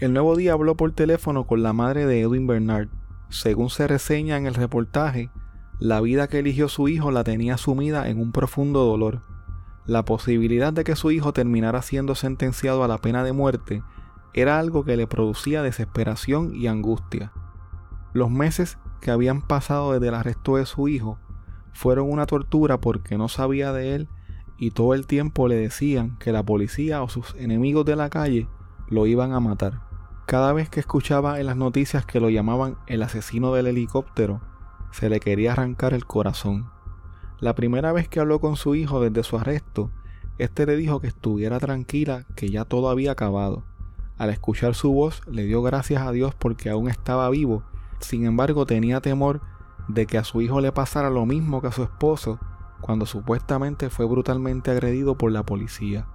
El 0.00 0.12
nuevo 0.12 0.36
día 0.36 0.52
habló 0.52 0.76
por 0.76 0.92
teléfono 0.92 1.46
con 1.46 1.62
la 1.62 1.72
madre 1.72 2.06
de 2.06 2.20
Edwin 2.20 2.46
Bernard. 2.46 2.88
Según 3.30 3.68
se 3.68 3.88
reseña 3.88 4.36
en 4.36 4.46
el 4.46 4.54
reportaje, 4.54 5.30
la 5.80 6.00
vida 6.00 6.26
que 6.26 6.40
eligió 6.40 6.68
su 6.68 6.88
hijo 6.88 7.12
la 7.12 7.22
tenía 7.22 7.56
sumida 7.56 8.08
en 8.08 8.20
un 8.20 8.32
profundo 8.32 8.84
dolor. 8.84 9.22
La 9.86 10.04
posibilidad 10.04 10.72
de 10.72 10.82
que 10.82 10.96
su 10.96 11.12
hijo 11.12 11.32
terminara 11.32 11.82
siendo 11.82 12.16
sentenciado 12.16 12.82
a 12.82 12.88
la 12.88 12.98
pena 12.98 13.22
de 13.22 13.32
muerte 13.32 13.82
era 14.34 14.58
algo 14.58 14.84
que 14.84 14.96
le 14.96 15.06
producía 15.06 15.62
desesperación 15.62 16.52
y 16.54 16.66
angustia. 16.66 17.32
Los 18.12 18.28
meses 18.30 18.78
que 19.00 19.12
habían 19.12 19.40
pasado 19.40 19.92
desde 19.92 20.08
el 20.08 20.14
arresto 20.14 20.56
de 20.56 20.66
su 20.66 20.88
hijo 20.88 21.20
fueron 21.72 22.10
una 22.10 22.26
tortura 22.26 22.80
porque 22.80 23.16
no 23.16 23.28
sabía 23.28 23.72
de 23.72 23.94
él 23.94 24.08
y 24.58 24.72
todo 24.72 24.94
el 24.94 25.06
tiempo 25.06 25.46
le 25.46 25.54
decían 25.54 26.18
que 26.18 26.32
la 26.32 26.42
policía 26.42 27.02
o 27.02 27.08
sus 27.08 27.36
enemigos 27.36 27.84
de 27.84 27.94
la 27.94 28.10
calle 28.10 28.48
lo 28.88 29.06
iban 29.06 29.32
a 29.32 29.38
matar. 29.38 29.82
Cada 30.26 30.52
vez 30.52 30.68
que 30.68 30.80
escuchaba 30.80 31.38
en 31.38 31.46
las 31.46 31.56
noticias 31.56 32.04
que 32.04 32.18
lo 32.18 32.30
llamaban 32.30 32.76
el 32.88 33.02
asesino 33.02 33.54
del 33.54 33.68
helicóptero, 33.68 34.40
se 34.90 35.08
le 35.08 35.20
quería 35.20 35.52
arrancar 35.52 35.94
el 35.94 36.04
corazón. 36.06 36.70
La 37.40 37.54
primera 37.54 37.92
vez 37.92 38.08
que 38.08 38.20
habló 38.20 38.40
con 38.40 38.56
su 38.56 38.74
hijo 38.74 39.00
desde 39.00 39.22
su 39.22 39.36
arresto, 39.36 39.90
este 40.38 40.66
le 40.66 40.76
dijo 40.76 41.00
que 41.00 41.08
estuviera 41.08 41.58
tranquila, 41.58 42.26
que 42.34 42.50
ya 42.50 42.64
todo 42.64 42.90
había 42.90 43.12
acabado. 43.12 43.64
Al 44.16 44.30
escuchar 44.30 44.74
su 44.74 44.92
voz, 44.92 45.22
le 45.28 45.44
dio 45.44 45.62
gracias 45.62 46.02
a 46.02 46.12
Dios 46.12 46.34
porque 46.34 46.70
aún 46.70 46.88
estaba 46.88 47.30
vivo. 47.30 47.62
Sin 48.00 48.24
embargo, 48.24 48.66
tenía 48.66 49.00
temor 49.00 49.40
de 49.88 50.06
que 50.06 50.18
a 50.18 50.24
su 50.24 50.40
hijo 50.40 50.60
le 50.60 50.72
pasara 50.72 51.10
lo 51.10 51.26
mismo 51.26 51.60
que 51.60 51.68
a 51.68 51.72
su 51.72 51.82
esposo 51.82 52.38
cuando 52.80 53.06
supuestamente 53.06 53.90
fue 53.90 54.06
brutalmente 54.06 54.70
agredido 54.70 55.16
por 55.16 55.32
la 55.32 55.44
policía. 55.44 56.06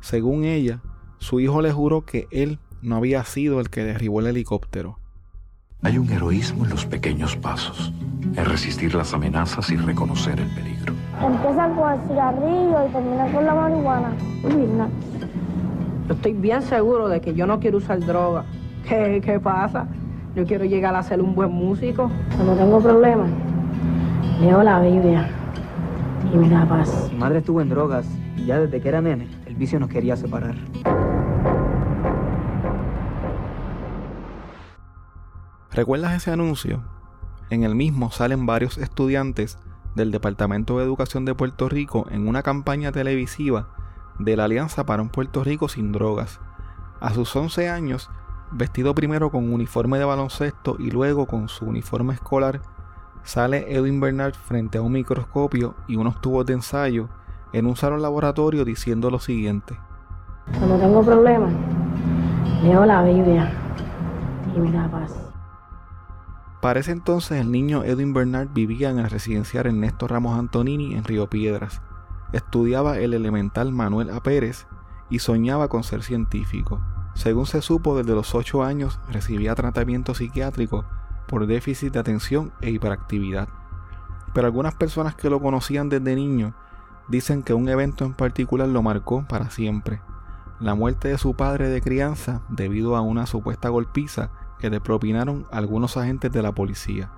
Según 0.00 0.44
ella, 0.44 0.82
su 1.18 1.40
hijo 1.40 1.62
le 1.62 1.72
juró 1.72 2.04
que 2.04 2.28
él 2.30 2.58
no 2.82 2.96
había 2.96 3.24
sido 3.24 3.60
el 3.60 3.70
que 3.70 3.84
derribó 3.84 4.20
el 4.20 4.26
helicóptero. 4.26 4.98
Hay 5.82 5.98
un 5.98 6.10
heroísmo 6.10 6.64
en 6.64 6.70
los 6.70 6.86
pequeños 6.86 7.36
pasos, 7.36 7.92
en 8.36 8.44
resistir 8.44 8.94
las 8.94 9.12
amenazas 9.14 9.70
y 9.70 9.76
reconocer 9.76 10.40
el 10.40 10.48
peligro. 10.54 10.94
Empiezan 11.22 11.74
con 11.74 11.92
el 11.92 12.00
cigarrillo 12.08 12.86
y 12.88 12.92
terminan 12.92 13.32
con 13.32 13.44
la 13.44 13.54
marihuana. 13.54 14.12
Yo 16.08 16.14
estoy 16.14 16.32
bien 16.32 16.62
seguro 16.62 17.08
de 17.08 17.20
que 17.20 17.34
yo 17.34 17.46
no 17.46 17.60
quiero 17.60 17.78
usar 17.78 18.00
droga. 18.00 18.44
¿Qué, 18.86 19.22
qué 19.24 19.40
pasa? 19.40 19.86
Yo 20.34 20.44
quiero 20.44 20.64
llegar 20.64 20.94
a 20.94 21.02
ser 21.02 21.22
un 21.22 21.34
buen 21.34 21.50
músico. 21.50 22.10
Cuando 22.36 22.54
tengo 22.54 22.80
problemas, 22.80 23.30
leo 24.40 24.62
la 24.62 24.80
Biblia 24.80 25.28
y 26.32 26.36
me 26.36 26.48
da 26.48 26.66
paz. 26.66 27.10
Mi 27.12 27.18
madre 27.18 27.38
estuvo 27.38 27.60
en 27.60 27.68
drogas 27.68 28.06
y 28.36 28.46
ya 28.46 28.58
desde 28.58 28.80
que 28.80 28.88
era 28.88 29.00
nene, 29.00 29.28
el 29.46 29.54
vicio 29.54 29.78
nos 29.78 29.88
quería 29.88 30.16
separar. 30.16 30.54
¿Recuerdas 35.72 36.14
ese 36.14 36.30
anuncio? 36.30 36.93
En 37.54 37.62
el 37.62 37.76
mismo 37.76 38.10
salen 38.10 38.46
varios 38.46 38.78
estudiantes 38.78 39.58
del 39.94 40.10
Departamento 40.10 40.76
de 40.76 40.84
Educación 40.84 41.24
de 41.24 41.36
Puerto 41.36 41.68
Rico 41.68 42.04
en 42.10 42.26
una 42.26 42.42
campaña 42.42 42.90
televisiva 42.90 43.68
de 44.18 44.36
la 44.36 44.46
Alianza 44.46 44.84
para 44.84 45.02
un 45.02 45.08
Puerto 45.08 45.44
Rico 45.44 45.68
sin 45.68 45.92
drogas. 45.92 46.40
A 46.98 47.14
sus 47.14 47.36
11 47.36 47.68
años, 47.68 48.10
vestido 48.50 48.92
primero 48.92 49.30
con 49.30 49.52
uniforme 49.52 50.00
de 50.00 50.04
baloncesto 50.04 50.74
y 50.80 50.90
luego 50.90 51.26
con 51.26 51.48
su 51.48 51.64
uniforme 51.64 52.14
escolar, 52.14 52.60
sale 53.22 53.72
Edwin 53.72 54.00
Bernard 54.00 54.34
frente 54.34 54.78
a 54.78 54.82
un 54.82 54.90
microscopio 54.90 55.76
y 55.86 55.94
unos 55.94 56.20
tubos 56.20 56.44
de 56.46 56.54
ensayo 56.54 57.08
en 57.52 57.66
un 57.66 57.76
salón 57.76 58.02
laboratorio 58.02 58.64
diciendo 58.64 59.12
lo 59.12 59.20
siguiente. 59.20 59.78
Cuando 60.58 60.76
tengo 60.76 61.04
problemas, 61.04 61.52
leo 62.64 62.84
la 62.84 63.04
Biblia 63.04 63.52
y 64.56 64.58
me 64.58 64.72
da 64.72 64.90
paz. 64.90 65.23
Para 66.64 66.80
ese 66.80 66.92
entonces 66.92 67.38
el 67.38 67.50
niño 67.50 67.84
Edwin 67.84 68.14
Bernard 68.14 68.48
vivía 68.54 68.88
en 68.88 68.98
el 68.98 69.10
residencial 69.10 69.66
Ernesto 69.66 70.08
Ramos 70.08 70.38
Antonini 70.38 70.94
en 70.94 71.04
Río 71.04 71.28
Piedras. 71.28 71.82
Estudiaba 72.32 72.96
el 72.96 73.12
elemental 73.12 73.70
Manuel 73.70 74.08
A. 74.08 74.22
Pérez 74.22 74.66
y 75.10 75.18
soñaba 75.18 75.68
con 75.68 75.84
ser 75.84 76.02
científico. 76.02 76.80
Según 77.12 77.44
se 77.44 77.60
supo, 77.60 77.98
desde 77.98 78.14
los 78.14 78.34
8 78.34 78.64
años 78.64 78.98
recibía 79.10 79.54
tratamiento 79.54 80.14
psiquiátrico 80.14 80.86
por 81.28 81.46
déficit 81.46 81.92
de 81.92 81.98
atención 81.98 82.50
e 82.62 82.70
hiperactividad. 82.70 83.46
Pero 84.32 84.46
algunas 84.46 84.74
personas 84.74 85.14
que 85.14 85.28
lo 85.28 85.42
conocían 85.42 85.90
desde 85.90 86.16
niño 86.16 86.54
dicen 87.08 87.42
que 87.42 87.52
un 87.52 87.68
evento 87.68 88.06
en 88.06 88.14
particular 88.14 88.70
lo 88.70 88.82
marcó 88.82 89.26
para 89.28 89.50
siempre. 89.50 90.00
La 90.60 90.74
muerte 90.74 91.08
de 91.08 91.18
su 91.18 91.34
padre 91.34 91.68
de 91.68 91.82
crianza 91.82 92.40
debido 92.48 92.96
a 92.96 93.02
una 93.02 93.26
supuesta 93.26 93.68
golpiza 93.68 94.30
que 94.58 94.70
le 94.70 94.80
propinaron 94.80 95.46
algunos 95.50 95.96
agentes 95.96 96.32
de 96.32 96.42
la 96.42 96.52
policía. 96.52 97.10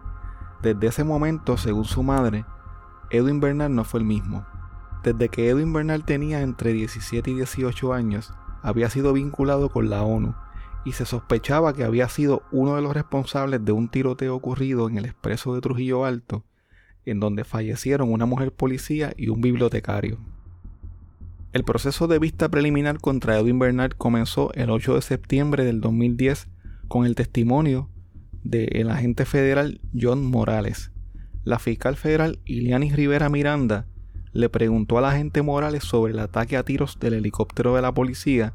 Desde 0.62 0.86
ese 0.86 1.04
momento, 1.04 1.56
según 1.56 1.84
su 1.84 2.02
madre, 2.02 2.44
Edwin 3.10 3.40
Bernard 3.40 3.70
no 3.70 3.84
fue 3.84 4.00
el 4.00 4.06
mismo. 4.06 4.46
Desde 5.02 5.28
que 5.28 5.48
Edwin 5.48 5.72
Bernard 5.72 6.02
tenía 6.02 6.40
entre 6.40 6.72
17 6.72 7.30
y 7.30 7.34
18 7.34 7.92
años, 7.92 8.32
había 8.62 8.90
sido 8.90 9.12
vinculado 9.12 9.68
con 9.68 9.90
la 9.90 10.02
ONU 10.02 10.34
y 10.84 10.92
se 10.92 11.04
sospechaba 11.04 11.72
que 11.74 11.84
había 11.84 12.08
sido 12.08 12.42
uno 12.52 12.76
de 12.76 12.82
los 12.82 12.94
responsables 12.94 13.64
de 13.64 13.72
un 13.72 13.88
tiroteo 13.88 14.34
ocurrido 14.34 14.88
en 14.88 14.98
el 14.98 15.04
expreso 15.04 15.54
de 15.54 15.60
Trujillo 15.60 16.04
Alto, 16.04 16.44
en 17.04 17.20
donde 17.20 17.44
fallecieron 17.44 18.12
una 18.12 18.26
mujer 18.26 18.52
policía 18.52 19.12
y 19.16 19.28
un 19.28 19.40
bibliotecario. 19.40 20.18
El 21.52 21.64
proceso 21.64 22.06
de 22.06 22.18
vista 22.18 22.48
preliminar 22.48 23.00
contra 23.00 23.38
Edwin 23.38 23.58
Bernard 23.58 23.96
comenzó 23.96 24.52
el 24.54 24.70
8 24.70 24.96
de 24.96 25.02
septiembre 25.02 25.64
del 25.64 25.80
2010 25.80 26.48
con 26.88 27.06
el 27.06 27.14
testimonio 27.14 27.90
del 28.42 28.90
agente 28.90 29.24
federal 29.24 29.80
John 29.98 30.24
Morales. 30.24 30.92
La 31.44 31.58
fiscal 31.58 31.96
federal 31.96 32.40
Ilianis 32.44 32.94
Rivera 32.94 33.28
Miranda 33.28 33.86
le 34.32 34.48
preguntó 34.48 34.98
al 34.98 35.06
agente 35.06 35.42
Morales 35.42 35.84
sobre 35.84 36.12
el 36.12 36.18
ataque 36.18 36.56
a 36.56 36.62
tiros 36.62 36.98
del 37.00 37.14
helicóptero 37.14 37.74
de 37.74 37.82
la 37.82 37.92
policía 37.92 38.54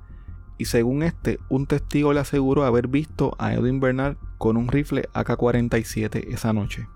y 0.58 0.66
según 0.66 1.02
este, 1.02 1.40
un 1.50 1.66
testigo 1.66 2.14
le 2.14 2.20
aseguró 2.20 2.66
haber 2.66 2.88
visto 2.88 3.36
a 3.40 3.54
Edwin 3.54 3.80
Bernard 3.80 4.16
con 4.38 4.58
un 4.58 4.68
rifle 4.68 5.10
AK-47 5.14 6.34
esa 6.34 6.54
noche. 6.54 6.88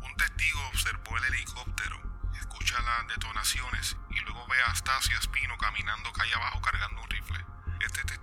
Un 0.00 0.16
testigo 0.16 0.60
observó 0.70 1.18
el 1.18 1.34
helicóptero, 1.34 1.96
escucha 2.40 2.76
las 2.82 3.08
detonaciones 3.16 3.96
y 4.10 4.24
luego 4.24 4.46
ve 4.48 4.56
a 4.64 4.70
Astacio 4.70 5.18
Espino 5.18 5.54
caminando 5.58 6.12
calle 6.12 6.34
abajo 6.34 6.60
cargando 6.60 7.02
un 7.02 7.10
rifle. 7.10 7.38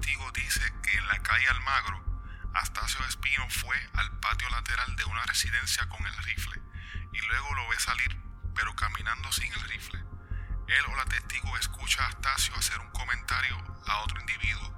Testigo 0.10 0.32
dice 0.32 0.62
que 0.82 0.98
en 0.98 1.06
la 1.06 1.20
calle 1.20 1.48
Almagro, 1.50 2.04
Astacio 2.56 3.06
Espino 3.06 3.48
fue 3.48 3.76
al 3.94 4.10
patio 4.20 4.50
lateral 4.50 4.96
de 4.96 5.06
una 5.06 5.24
residencia 5.26 5.88
con 5.88 6.04
el 6.04 6.18
rifle 6.24 6.60
y 7.14 7.22
luego 7.28 7.54
lo 7.54 7.70
ve 7.70 7.78
salir 7.78 8.18
pero 8.56 8.76
caminando 8.76 9.32
sin 9.32 9.54
el 9.54 9.62
rifle. 9.70 10.00
Él 10.00 10.86
o 10.92 10.96
la 10.96 11.06
testigo 11.06 11.56
escucha 11.58 12.04
a 12.04 12.08
Astacio 12.08 12.56
hacer 12.56 12.80
un 12.80 12.90
comentario 12.90 13.56
a 13.86 14.02
otro 14.04 14.20
individuo. 14.20 14.74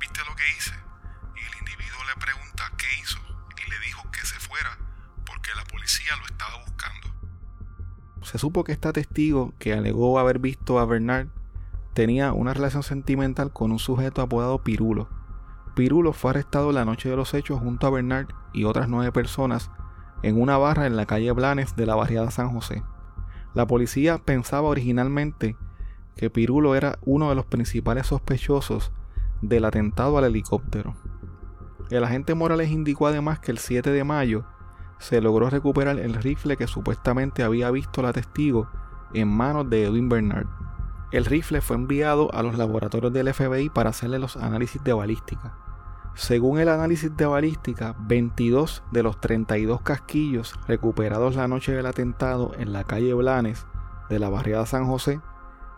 ¿Viste 0.00 0.18
lo 0.24 0.34
que 0.34 0.50
hice? 0.50 0.74
Y 1.36 1.46
el 1.46 1.58
individuo 1.60 2.02
le 2.04 2.20
pregunta 2.20 2.72
qué 2.76 2.88
hizo 3.00 3.20
y 3.64 3.70
le 3.70 3.78
dijo 3.86 4.10
que 4.10 4.26
se 4.26 4.40
fuera 4.40 4.76
porque 5.24 5.54
la 5.54 5.64
policía 5.64 6.16
lo 6.16 6.26
estaba 6.26 6.56
buscando. 6.64 7.14
Se 8.24 8.36
supo 8.36 8.64
que 8.64 8.72
esta 8.72 8.92
testigo, 8.92 9.54
que 9.60 9.74
alegó 9.74 10.18
haber 10.18 10.40
visto 10.40 10.80
a 10.80 10.86
Bernard, 10.86 11.28
tenía 11.94 12.32
una 12.32 12.54
relación 12.54 12.82
sentimental 12.82 13.52
con 13.52 13.72
un 13.72 13.78
sujeto 13.78 14.22
apodado 14.22 14.62
Pirulo. 14.62 15.08
Pirulo 15.74 16.12
fue 16.12 16.30
arrestado 16.30 16.72
la 16.72 16.84
noche 16.84 17.08
de 17.08 17.16
los 17.16 17.34
hechos 17.34 17.60
junto 17.60 17.86
a 17.86 17.90
Bernard 17.90 18.28
y 18.52 18.64
otras 18.64 18.88
nueve 18.88 19.12
personas 19.12 19.70
en 20.22 20.40
una 20.40 20.58
barra 20.58 20.86
en 20.86 20.96
la 20.96 21.06
calle 21.06 21.32
Blanes 21.32 21.76
de 21.76 21.86
la 21.86 21.94
barriada 21.94 22.30
San 22.30 22.50
José. 22.50 22.82
La 23.54 23.66
policía 23.66 24.18
pensaba 24.18 24.68
originalmente 24.68 25.56
que 26.16 26.30
Pirulo 26.30 26.74
era 26.74 26.98
uno 27.02 27.28
de 27.28 27.34
los 27.34 27.46
principales 27.46 28.06
sospechosos 28.06 28.92
del 29.40 29.64
atentado 29.64 30.18
al 30.18 30.24
helicóptero. 30.24 30.94
El 31.90 32.04
agente 32.04 32.34
Morales 32.34 32.70
indicó 32.70 33.06
además 33.06 33.38
que 33.40 33.50
el 33.50 33.58
7 33.58 33.90
de 33.90 34.04
mayo 34.04 34.44
se 34.98 35.20
logró 35.20 35.50
recuperar 35.50 35.98
el 35.98 36.14
rifle 36.14 36.56
que 36.56 36.66
supuestamente 36.66 37.42
había 37.42 37.70
visto 37.70 38.02
la 38.02 38.12
testigo 38.12 38.68
en 39.12 39.28
manos 39.28 39.68
de 39.68 39.84
Edwin 39.84 40.08
Bernard. 40.08 40.46
El 41.12 41.26
rifle 41.26 41.60
fue 41.60 41.76
enviado 41.76 42.34
a 42.34 42.42
los 42.42 42.56
laboratorios 42.56 43.12
del 43.12 43.32
FBI 43.32 43.68
para 43.68 43.90
hacerle 43.90 44.18
los 44.18 44.38
análisis 44.38 44.82
de 44.82 44.94
balística. 44.94 45.54
Según 46.14 46.58
el 46.58 46.70
análisis 46.70 47.14
de 47.14 47.26
balística, 47.26 47.94
22 47.98 48.82
de 48.90 49.02
los 49.02 49.20
32 49.20 49.82
casquillos 49.82 50.54
recuperados 50.66 51.36
la 51.36 51.48
noche 51.48 51.72
del 51.72 51.86
atentado 51.86 52.52
en 52.58 52.72
la 52.72 52.84
calle 52.84 53.12
Blanes 53.12 53.66
de 54.08 54.18
la 54.18 54.30
barriada 54.30 54.64
San 54.64 54.86
José 54.86 55.20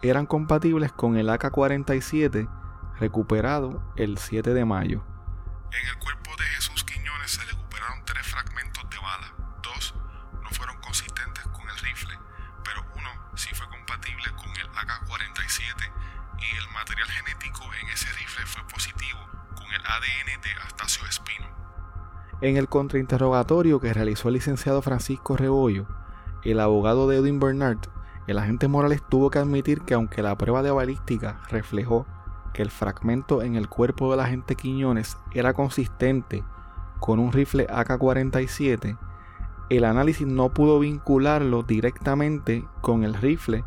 eran 0.03 0.27
compatibles 0.27 0.93
con 0.93 1.17
el 1.17 1.29
AK-47 1.29 2.49
recuperado 3.01 3.83
el 3.97 4.19
7 4.19 4.55
de 4.55 4.65
mayo. 4.65 5.03
En 5.73 5.89
el 5.89 5.99
cuerpo 5.99 6.31
de 6.39 6.45
Jesús 6.45 6.74
AK-47 15.55 15.91
y 16.39 16.57
el 16.57 16.75
material 16.75 17.09
genético 17.09 17.63
en 17.81 17.89
ese 17.89 18.09
rifle 18.19 18.45
fue 18.47 18.63
positivo 18.73 19.19
con 19.55 19.67
el 19.67 19.81
ADN 19.81 20.41
de 20.43 20.51
Astacio 20.67 21.07
Espino. 21.07 21.47
En 22.41 22.57
el 22.57 22.69
contrainterrogatorio 22.69 23.81
que 23.81 23.95
realizó 23.95 24.29
el 24.29 24.35
licenciado 24.35 24.83
Francisco 24.83 25.37
Rebollo, 25.37 25.87
el 26.43 26.61
abogado 26.61 27.09
de 27.09 27.17
Edwin 27.17 27.41
Bernard, 27.41 27.79
el 28.27 28.39
agente 28.39 28.69
Morales 28.69 29.03
tuvo 29.09 29.31
que 29.31 29.39
admitir 29.39 29.83
que 29.83 29.95
aunque 29.95 30.23
la 30.23 30.37
prueba 30.37 30.63
de 30.63 30.71
balística 30.71 31.41
reflejó 31.49 32.07
que 32.53 32.63
el 32.63 32.71
fragmento 32.71 33.43
en 33.43 33.57
el 33.57 33.69
cuerpo 33.69 34.11
del 34.11 34.21
agente 34.21 34.57
Quiñones 34.57 35.17
era 35.33 35.53
consistente 35.53 36.45
con 37.01 37.19
un 37.19 37.33
rifle 37.33 37.67
AK-47, 37.69 38.99
el 39.71 39.85
análisis 39.85 40.27
no 40.27 40.51
pudo 40.51 40.79
vincularlo 40.79 41.63
directamente 41.63 42.67
con 42.81 43.05
el 43.05 43.15
rifle 43.15 43.65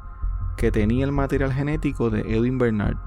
que 0.57 0.71
tenía 0.71 1.05
el 1.05 1.11
material 1.11 1.53
genético 1.53 2.09
de 2.09 2.21
Edwin 2.21 2.57
Bernard. 2.57 2.97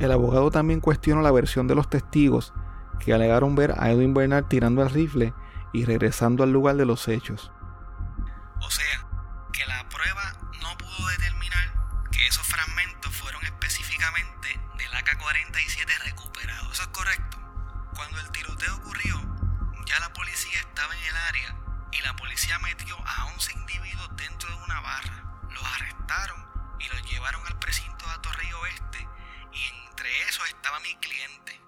El 0.00 0.10
abogado 0.12 0.50
también 0.50 0.80
cuestionó 0.80 1.22
la 1.22 1.30
versión 1.30 1.68
de 1.68 1.76
los 1.76 1.88
testigos 1.88 2.52
que 2.98 3.14
alegaron 3.14 3.54
ver 3.54 3.74
a 3.78 3.90
Edwin 3.90 4.12
Bernard 4.12 4.46
tirando 4.46 4.82
el 4.82 4.90
rifle 4.90 5.32
y 5.72 5.84
regresando 5.84 6.42
al 6.42 6.52
lugar 6.52 6.76
de 6.76 6.84
los 6.84 7.06
hechos. 7.08 7.52
O 8.60 8.70
sea, 8.70 9.06
que 9.52 9.64
la 9.66 9.88
prueba 9.88 10.32
no 10.60 10.76
pudo 10.76 11.08
determinar 11.08 11.72
que 12.10 12.26
esos 12.26 12.46
fragmentos 12.46 13.14
fueron 13.16 13.42
específicamente 13.44 14.60
del 14.76 14.92
AK-47 14.92 16.04
recuperado. 16.04 16.72
¿Eso 16.72 16.82
es 16.82 16.88
correcto? 16.88 17.38
Cuando 17.94 18.18
el 18.20 18.30
tiroteo 18.30 18.76
ocurrió, 18.76 19.16
ya 19.86 20.00
la 20.00 20.12
policía 20.12 20.58
estaba 20.58 20.92
en 20.96 21.04
el 21.04 21.16
área 21.28 21.56
y 21.92 22.02
la 22.02 22.16
policía 22.16 22.58
metió 22.58 22.96
a 23.06 23.26
11 23.34 23.52
individuos 23.52 24.10
dentro 24.16 24.50
de 24.50 24.64
una 24.64 24.80
barra. 24.80 25.24
Los 25.50 25.64
arrestaron 25.64 26.49
y 26.80 26.88
los 26.88 27.10
llevaron 27.10 27.46
al 27.46 27.58
precinto 27.58 28.06
de 28.06 28.12
Atorrey 28.12 28.52
Oeste 28.52 29.06
y 29.52 29.62
entre 29.88 30.22
esos 30.22 30.48
estaba 30.48 30.80
mi 30.80 30.94
cliente. 30.96 31.60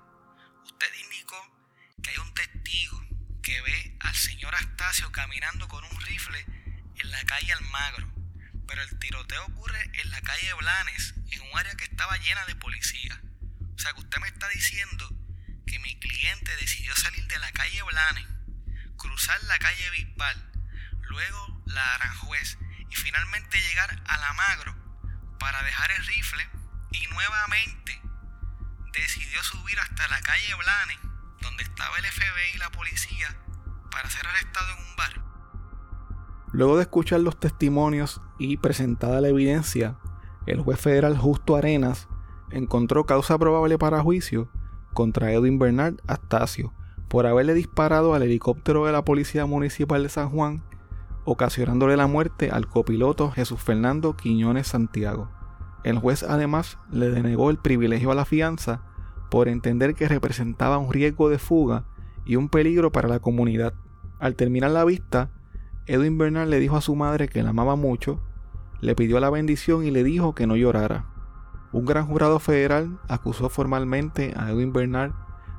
Usted 0.64 0.94
indicó 1.04 1.36
que 2.02 2.10
hay 2.10 2.18
un 2.18 2.34
testigo 2.34 3.02
que 3.42 3.60
ve 3.60 3.96
al 4.00 4.14
señor 4.14 4.54
Astacio 4.54 5.10
caminando 5.12 5.68
con 5.68 5.84
un 5.84 6.00
rifle 6.00 6.44
en 6.96 7.10
la 7.10 7.22
calle 7.24 7.52
Almagro, 7.52 8.12
pero 8.66 8.82
el 8.82 8.98
tiroteo 8.98 9.44
ocurre 9.46 9.90
en 10.00 10.10
la 10.10 10.20
calle 10.22 10.54
Blanes, 10.54 11.14
en 11.30 11.42
un 11.42 11.58
área 11.58 11.74
que 11.74 11.84
estaba 11.84 12.16
llena 12.18 12.44
de 12.46 12.54
policía. 12.56 13.20
O 13.76 13.78
sea 13.78 13.92
que 13.92 14.00
usted 14.00 14.18
me 14.20 14.28
está 14.28 14.48
diciendo 14.48 15.08
que 15.66 15.78
mi 15.80 15.98
cliente 15.98 16.56
decidió 16.56 16.94
salir 16.96 17.26
de 17.26 17.38
la 17.38 17.52
calle 17.52 17.82
Blanes, 17.82 18.26
cruzar 18.96 19.42
la 19.44 19.58
calle 19.58 19.90
Bisbal, 19.90 20.52
luego 21.02 21.62
la 21.66 21.94
Aranjuez 21.94 22.58
y 22.90 22.94
finalmente 22.94 23.60
llegar 23.60 24.02
al 24.06 24.22
Almagro 24.22 24.81
para 25.42 25.60
dejar 25.64 25.90
el 25.90 26.06
rifle 26.06 26.44
y 26.92 27.12
nuevamente 27.12 28.00
decidió 28.92 29.42
subir 29.42 29.76
hasta 29.80 30.06
la 30.06 30.20
calle 30.20 30.54
Blanes, 30.54 30.98
donde 31.40 31.64
estaba 31.64 31.98
el 31.98 32.04
FBI 32.04 32.54
y 32.54 32.58
la 32.58 32.70
policía, 32.70 33.36
para 33.90 34.08
ser 34.08 34.24
arrestado 34.24 34.66
en 34.70 34.88
un 34.88 34.96
bar. 34.96 35.24
Luego 36.52 36.76
de 36.76 36.82
escuchar 36.82 37.20
los 37.20 37.40
testimonios 37.40 38.20
y 38.38 38.58
presentada 38.58 39.20
la 39.20 39.28
evidencia, 39.28 39.98
el 40.46 40.60
juez 40.60 40.78
federal 40.78 41.18
Justo 41.18 41.56
Arenas 41.56 42.06
encontró 42.52 43.04
causa 43.04 43.36
probable 43.36 43.78
para 43.78 44.00
juicio 44.00 44.48
contra 44.94 45.32
Edwin 45.32 45.58
Bernard 45.58 45.96
Astacio 46.06 46.72
por 47.08 47.26
haberle 47.26 47.54
disparado 47.54 48.14
al 48.14 48.22
helicóptero 48.22 48.86
de 48.86 48.92
la 48.92 49.04
Policía 49.04 49.44
Municipal 49.46 50.04
de 50.04 50.08
San 50.08 50.30
Juan, 50.30 50.62
ocasionándole 51.24 51.96
la 51.96 52.06
muerte 52.06 52.50
al 52.50 52.66
copiloto 52.66 53.30
Jesús 53.30 53.60
Fernando 53.60 54.16
Quiñones 54.16 54.68
Santiago. 54.68 55.28
El 55.84 55.98
juez 55.98 56.22
además 56.22 56.78
le 56.90 57.10
denegó 57.10 57.50
el 57.50 57.58
privilegio 57.58 58.10
a 58.10 58.14
la 58.14 58.24
fianza 58.24 58.82
por 59.30 59.48
entender 59.48 59.94
que 59.94 60.08
representaba 60.08 60.78
un 60.78 60.92
riesgo 60.92 61.28
de 61.28 61.38
fuga 61.38 61.84
y 62.24 62.36
un 62.36 62.48
peligro 62.48 62.92
para 62.92 63.08
la 63.08 63.18
comunidad. 63.18 63.74
Al 64.18 64.36
terminar 64.36 64.70
la 64.70 64.84
vista, 64.84 65.30
Edwin 65.86 66.18
Bernard 66.18 66.48
le 66.48 66.60
dijo 66.60 66.76
a 66.76 66.80
su 66.80 66.94
madre 66.94 67.28
que 67.28 67.42
la 67.42 67.50
amaba 67.50 67.74
mucho, 67.74 68.20
le 68.80 68.94
pidió 68.94 69.18
la 69.20 69.30
bendición 69.30 69.84
y 69.84 69.90
le 69.90 70.04
dijo 70.04 70.34
que 70.34 70.46
no 70.46 70.56
llorara. 70.56 71.06
un 71.72 71.86
gran 71.86 72.06
jurado 72.06 72.38
federal 72.38 72.98
acusó 73.08 73.48
formalmente 73.48 74.34
a 74.36 74.50
Edwin 74.50 74.72
Bernard 74.72 75.12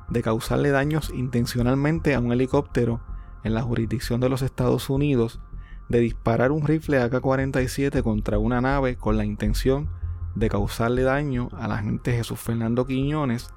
de 0.08 0.22
causarle 0.22 0.70
daños 0.70 1.10
intencionalmente 1.12 2.14
a 2.14 2.20
un 2.20 2.32
helicóptero 2.32 3.00
en 3.42 3.54
la 3.54 3.62
jurisdicción 3.62 4.20
de 4.20 4.28
los 4.28 4.42
Estados 4.42 4.88
Unidos, 4.90 5.40
de 5.88 6.00
disparar 6.00 6.52
un 6.52 6.66
rifle 6.66 7.00
AK-47 7.00 8.02
contra 8.02 8.38
una 8.38 8.60
nave 8.60 8.96
con 8.96 9.16
la 9.16 9.24
intención 9.24 9.88
de 10.34 10.48
causarle 10.48 11.02
daño 11.02 11.48
al 11.58 11.72
agente 11.72 12.12
Jesús 12.12 12.40
Fernando 12.40 12.86
Quiñones, 12.86 13.52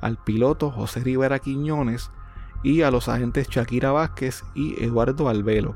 al 0.00 0.16
piloto 0.16 0.70
José 0.70 1.00
Rivera 1.00 1.38
Quiñones 1.38 2.10
y 2.62 2.82
a 2.82 2.90
los 2.90 3.08
agentes 3.08 3.48
Shakira 3.48 3.92
Vázquez 3.92 4.44
y 4.54 4.82
Eduardo 4.82 5.28
Albelo. 5.28 5.74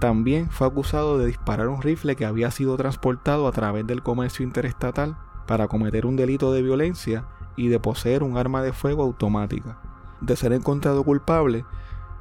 También 0.00 0.50
fue 0.50 0.66
acusado 0.66 1.18
de 1.18 1.26
disparar 1.26 1.68
un 1.68 1.80
rifle 1.80 2.16
que 2.16 2.26
había 2.26 2.50
sido 2.50 2.76
transportado 2.76 3.46
a 3.46 3.52
través 3.52 3.86
del 3.86 4.02
comercio 4.02 4.44
interestatal 4.44 5.16
para 5.46 5.68
cometer 5.68 6.06
un 6.06 6.16
delito 6.16 6.52
de 6.52 6.62
violencia 6.62 7.24
y 7.56 7.68
de 7.68 7.78
poseer 7.78 8.22
un 8.22 8.36
arma 8.36 8.62
de 8.62 8.72
fuego 8.72 9.02
automática. 9.02 9.80
De 10.20 10.36
ser 10.36 10.52
encontrado 10.52 11.04
culpable, 11.04 11.64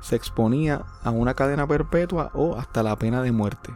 se 0.02 0.16
exponía 0.16 0.84
a 1.04 1.12
una 1.12 1.34
cadena 1.34 1.66
perpetua 1.66 2.32
o 2.34 2.58
hasta 2.58 2.84
la 2.84 2.96
pena 2.98 3.22
de 3.22 3.32
muerte. 3.32 3.74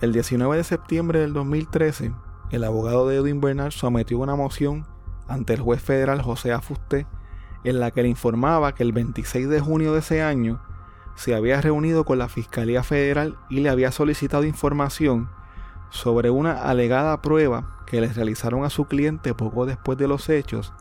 El 0.00 0.12
19 0.12 0.56
de 0.56 0.64
septiembre 0.64 1.20
del 1.20 1.32
2013, 1.32 2.12
el 2.50 2.64
abogado 2.64 3.08
de 3.08 3.16
Edwin 3.16 3.40
Bernard 3.40 3.72
sometió 3.72 4.18
una 4.18 4.34
moción 4.34 4.86
ante 5.28 5.54
el 5.54 5.60
juez 5.60 5.82
federal 5.82 6.20
José 6.20 6.52
Afusté 6.52 7.06
en 7.64 7.80
la 7.80 7.90
que 7.90 8.02
le 8.02 8.08
informaba 8.08 8.74
que 8.74 8.82
el 8.82 8.92
26 8.92 9.48
de 9.48 9.60
junio 9.60 9.92
de 9.92 10.00
ese 10.00 10.22
año 10.22 10.60
se 11.14 11.34
había 11.34 11.60
reunido 11.60 12.04
con 12.04 12.18
la 12.18 12.28
Fiscalía 12.28 12.82
Federal 12.82 13.38
y 13.48 13.60
le 13.60 13.70
había 13.70 13.90
solicitado 13.90 14.44
información 14.44 15.30
sobre 15.90 16.30
una 16.30 16.62
alegada 16.62 17.22
prueba 17.22 17.78
que 17.86 18.00
les 18.00 18.16
realizaron 18.16 18.64
a 18.64 18.70
su 18.70 18.86
cliente 18.86 19.32
poco 19.32 19.64
después 19.64 19.96
de 19.96 20.08
los 20.08 20.28
hechos 20.28 20.72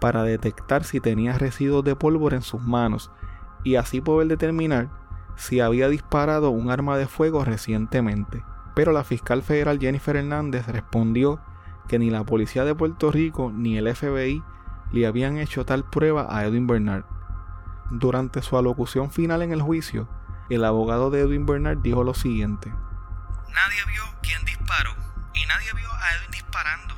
para 0.00 0.22
detectar 0.22 0.84
si 0.84 1.00
tenía 1.00 1.38
residuos 1.38 1.84
de 1.84 1.96
pólvora 1.96 2.36
en 2.36 2.42
sus 2.42 2.60
manos 2.60 3.10
y 3.64 3.76
así 3.76 4.00
poder 4.00 4.28
determinar 4.28 4.88
si 5.36 5.60
había 5.60 5.88
disparado 5.88 6.50
un 6.50 6.70
arma 6.70 6.98
de 6.98 7.06
fuego 7.06 7.44
recientemente. 7.44 8.44
Pero 8.74 8.92
la 8.92 9.04
fiscal 9.04 9.42
federal 9.42 9.78
Jennifer 9.80 10.16
Hernández 10.16 10.66
respondió 10.68 11.40
que 11.88 11.98
ni 11.98 12.10
la 12.10 12.24
policía 12.24 12.64
de 12.64 12.74
Puerto 12.74 13.10
Rico 13.10 13.50
ni 13.52 13.76
el 13.76 13.94
FBI 13.94 14.42
le 14.92 15.06
habían 15.06 15.38
hecho 15.38 15.64
tal 15.64 15.84
prueba 15.84 16.26
a 16.30 16.44
Edwin 16.44 16.66
Bernard. 16.66 17.04
Durante 17.90 18.42
su 18.42 18.56
alocución 18.56 19.10
final 19.10 19.42
en 19.42 19.52
el 19.52 19.62
juicio, 19.62 20.08
el 20.48 20.64
abogado 20.64 21.10
de 21.10 21.20
Edwin 21.20 21.46
Bernard 21.46 21.78
dijo 21.78 22.04
lo 22.04 22.14
siguiente. 22.14 22.68
Nadie 22.68 23.84
vio 23.88 24.02
quién 24.22 24.44
disparó 24.44 24.94
y 25.34 25.46
nadie 25.46 25.72
vio 25.74 25.92
a 25.92 26.14
Edwin 26.16 26.30
disparando. 26.32 26.94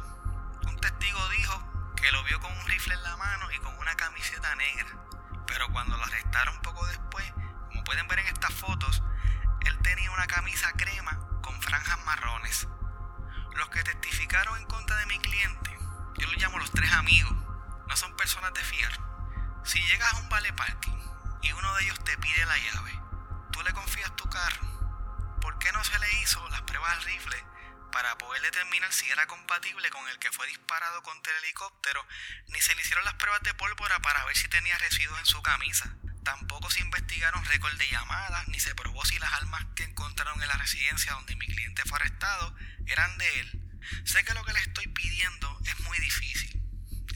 Un 0.69 0.77
testigo 0.77 1.19
dijo 1.37 1.63
que 1.97 2.11
lo 2.13 2.23
vio 2.25 2.41
con 2.41 2.51
un 2.51 2.67
rifle 2.67 2.95
en 2.95 3.03
la 3.03 3.17
mano 3.17 3.47
y 3.55 3.59
con 3.61 3.75
una 3.79 3.95
camiseta 3.95 4.55
negra. 4.57 4.87
Pero 5.53 5.69
cuando 5.69 5.99
lo 5.99 6.05
arrestaron 6.05 6.59
poco 6.63 6.87
después, 6.87 7.31
como 7.69 7.85
pueden 7.85 8.09
ver 8.09 8.21
en 8.21 8.27
estas 8.29 8.55
fotos, 8.55 9.03
él 9.67 9.79
tenía 9.83 10.11
una 10.13 10.27
camisa 10.27 10.73
crema 10.73 11.19
con 11.43 11.61
franjas 11.61 12.03
marrones. 12.07 12.67
Los 13.55 13.69
que 13.69 13.83
testificaron 13.83 14.59
en 14.59 14.67
contra 14.67 14.97
de 14.97 15.05
mi 15.07 15.19
cliente, 15.19 15.77
yo 16.17 16.27
los 16.27 16.41
llamo 16.41 16.59
los 16.59 16.71
tres 16.71 16.91
amigos, 16.95 17.37
no 17.87 17.97
son 17.97 18.17
personas 18.17 18.55
de 18.55 18.63
fiar. 18.63 18.93
Si 19.63 19.79
llegas 19.83 20.15
a 20.15 20.21
un 20.21 20.31
vale 20.31 20.55
parking 20.55 20.99
y 21.43 21.53
uno 21.53 21.75
de 21.75 21.85
ellos 21.85 22.03
te 22.03 22.17
pide 22.17 22.47
la 22.47 22.57
llave, 22.57 22.99
¿tú 23.51 23.63
le 23.63 23.75
confías 23.75 24.17
tu 24.17 24.27
carro? 24.31 24.73
¿por 25.43 25.59
qué 25.59 25.71
no 25.73 25.85
se 25.85 25.99
le 25.99 26.23
hizo 26.23 26.49
las 26.51 26.63
pruebas 26.63 26.93
al 26.93 27.03
rifle 27.03 27.45
determinar 28.43 28.93
si 28.93 29.09
era 29.11 29.27
compatible 29.27 29.89
con 29.91 30.07
el 30.09 30.19
que 30.19 30.33
fue 30.33 30.47
disparado 30.47 31.03
contra 31.03 31.33
el 31.33 31.45
helicóptero, 31.45 32.07
ni 32.49 32.61
se 32.61 32.75
le 32.75 32.83
hicieron 32.83 33.05
las 33.05 33.15
pruebas 33.15 33.43
de 33.43 33.55
pólvora 33.55 34.01
para 34.01 34.25
ver 34.25 34.37
si 34.37 34.49
tenía 34.49 34.77
residuos 34.79 35.19
en 35.19 35.27
su 35.27 35.41
camisa. 35.43 35.97
Tampoco 36.25 36.71
se 36.71 36.81
investigaron 36.81 37.45
récord 37.47 37.77
de 37.79 37.89
llamadas, 37.89 38.47
ni 38.49 38.61
se 38.61 38.75
probó 38.75 39.05
si 39.05 39.19
las 39.19 39.33
armas 39.33 39.65
que 39.75 39.85
encontraron 39.85 40.41
en 40.41 40.49
la 40.49 40.57
residencia 40.57 41.13
donde 41.15 41.37
mi 41.37 41.47
cliente 41.47 41.83
fue 41.85 41.99
arrestado 41.99 42.55
eran 42.87 43.17
de 43.19 43.41
él. 43.41 43.63
Sé 44.05 44.25
que 44.25 44.35
lo 44.35 44.45
que 44.45 44.53
le 44.53 44.61
estoy 44.61 44.87
pidiendo 44.89 45.59
es 45.65 45.81
muy 45.81 45.99
difícil. 45.99 46.63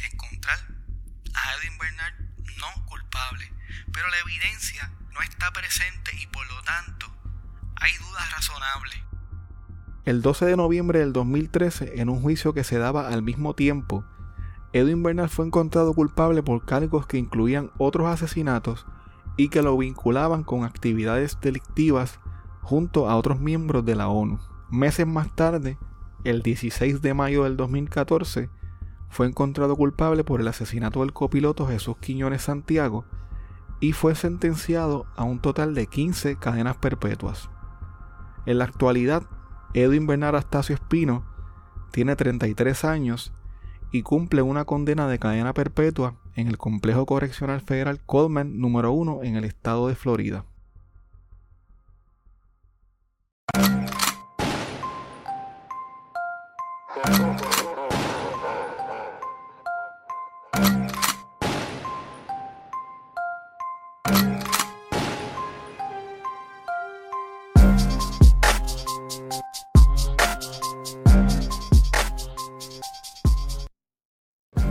Encontrar 0.03 0.59
a 1.35 1.55
Edwin 1.55 1.79
Bernard 1.79 2.15
no 2.57 2.87
culpable, 2.87 3.53
pero 3.93 4.09
la 4.09 4.19
evidencia 4.19 4.91
no 5.11 5.23
está 5.23 5.53
presente 5.53 6.12
y 6.15 6.27
por 6.27 6.47
lo 6.47 6.62
tanto 6.62 7.12
hay 7.77 7.97
dudas 7.99 8.31
razonables. 8.33 9.06
El 10.07 10.23
12 10.23 10.47
de 10.47 10.57
noviembre 10.57 11.01
del 11.01 11.12
2013, 11.12 12.01
en 12.01 12.09
un 12.09 12.23
juicio 12.23 12.55
que 12.55 12.62
se 12.62 12.79
daba 12.79 13.09
al 13.09 13.25
mismo 13.25 13.55
tiempo, 13.55 14.05
Edwin 14.73 15.03
Bernal 15.03 15.29
fue 15.29 15.47
encontrado 15.47 15.95
culpable 15.95 16.45
por 16.45 16.64
cargos 16.64 17.09
que 17.09 17.19
incluían 17.19 17.73
otros 17.77 18.07
asesinatos 18.07 18.87
y 19.37 19.49
que 19.49 19.62
lo 19.62 19.77
vinculaban 19.77 20.45
con 20.45 20.62
actividades 20.62 21.37
delictivas 21.40 22.21
junto 22.62 23.11
a 23.11 23.16
otros 23.16 23.40
miembros 23.40 23.85
de 23.85 23.97
la 23.97 24.07
ONU. 24.07 24.38
Meses 24.71 25.09
más 25.09 25.35
tarde, 25.35 25.77
el 26.23 26.40
16 26.42 27.03
de 27.03 27.12
mayo 27.12 27.42
del 27.42 27.57
2014, 27.57 28.49
fue 29.09 29.27
encontrado 29.27 29.75
culpable 29.75 30.23
por 30.23 30.40
el 30.40 30.47
asesinato 30.47 31.01
del 31.01 31.12
copiloto 31.12 31.66
Jesús 31.66 31.97
Quiñones 31.99 32.42
Santiago 32.42 33.07
y 33.81 33.90
fue 33.90 34.14
sentenciado 34.14 35.07
a 35.16 35.25
un 35.25 35.40
total 35.40 35.75
de 35.75 35.88
15 35.88 36.37
cadenas 36.37 36.77
perpetuas. 36.77 37.51
En 38.47 38.59
la 38.59 38.66
actualidad, 38.66 39.25
Edwin 39.77 40.07
Bernard 40.07 40.37
Astacio 40.37 40.75
Espino 40.75 41.27
tiene 41.93 42.17
33 42.17 42.83
años 42.87 43.35
y 43.93 44.01
cumple 44.01 44.41
una 44.41 44.65
condena 44.65 45.07
de 45.07 45.19
cadena 45.19 45.53
perpetua 45.53 46.15
en 46.35 46.49
el 46.49 46.57
Complejo 46.57 47.05
Correccional 47.05 47.61
Federal 47.61 48.01
Coleman 48.07 48.59
número 48.59 48.93
1 48.93 49.23
en 49.23 49.37
el 49.37 49.45
estado 49.45 49.89
de 49.89 49.95
Florida. 49.95 50.47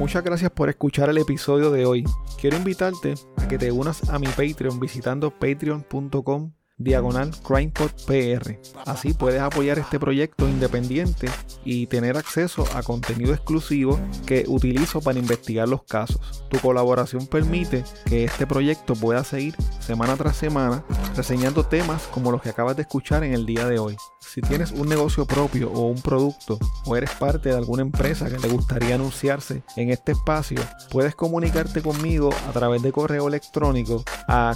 Muchas 0.05 0.23
gracias 0.23 0.51
por 0.51 0.69
escuchar 0.69 1.09
el 1.09 1.17
episodio 1.17 1.71
de 1.71 1.87
hoy. 1.87 2.03
Quiero 2.39 2.57
invitarte 2.57 3.15
a 3.37 3.47
que 3.47 3.57
te 3.57 3.71
unas 3.71 4.07
a 4.11 4.19
mi 4.19 4.27
Patreon 4.27 4.79
visitando 4.79 5.31
patreon.com 5.31 6.51
diagonal 6.77 7.31
CrimePodPR. 7.45 8.59
Así 8.85 9.13
puedes 9.13 9.41
apoyar 9.41 9.79
este 9.79 9.99
proyecto 9.99 10.47
independiente 10.47 11.29
y 11.63 11.87
tener 11.87 12.17
acceso 12.17 12.65
a 12.75 12.83
contenido 12.83 13.33
exclusivo 13.33 13.99
que 14.25 14.45
utilizo 14.47 15.01
para 15.01 15.19
investigar 15.19 15.67
los 15.67 15.83
casos. 15.83 16.45
Tu 16.49 16.59
colaboración 16.59 17.27
permite 17.27 17.83
que 18.05 18.25
este 18.25 18.45
proyecto 18.45 18.93
pueda 18.95 19.23
seguir 19.23 19.55
semana 19.79 20.15
tras 20.15 20.35
semana 20.35 20.83
reseñando 21.15 21.65
temas 21.65 22.03
como 22.11 22.31
los 22.31 22.41
que 22.41 22.49
acabas 22.49 22.75
de 22.75 22.83
escuchar 22.83 23.23
en 23.23 23.33
el 23.33 23.45
día 23.45 23.67
de 23.67 23.79
hoy. 23.79 23.95
Si 24.19 24.41
tienes 24.41 24.71
un 24.71 24.89
negocio 24.89 25.25
propio 25.25 25.71
o 25.71 25.87
un 25.87 26.01
producto 26.01 26.59
o 26.85 26.95
eres 26.95 27.11
parte 27.11 27.49
de 27.49 27.55
alguna 27.55 27.83
empresa 27.83 28.29
que 28.29 28.37
te 28.37 28.49
gustaría 28.49 28.95
anunciarse 28.95 29.63
en 29.77 29.91
este 29.91 30.11
espacio, 30.11 30.59
puedes 30.89 31.15
comunicarte 31.15 31.81
conmigo 31.81 32.31
a 32.49 32.51
través 32.51 32.81
de 32.81 32.91
correo 32.91 33.27
electrónico 33.27 34.03
a 34.27 34.55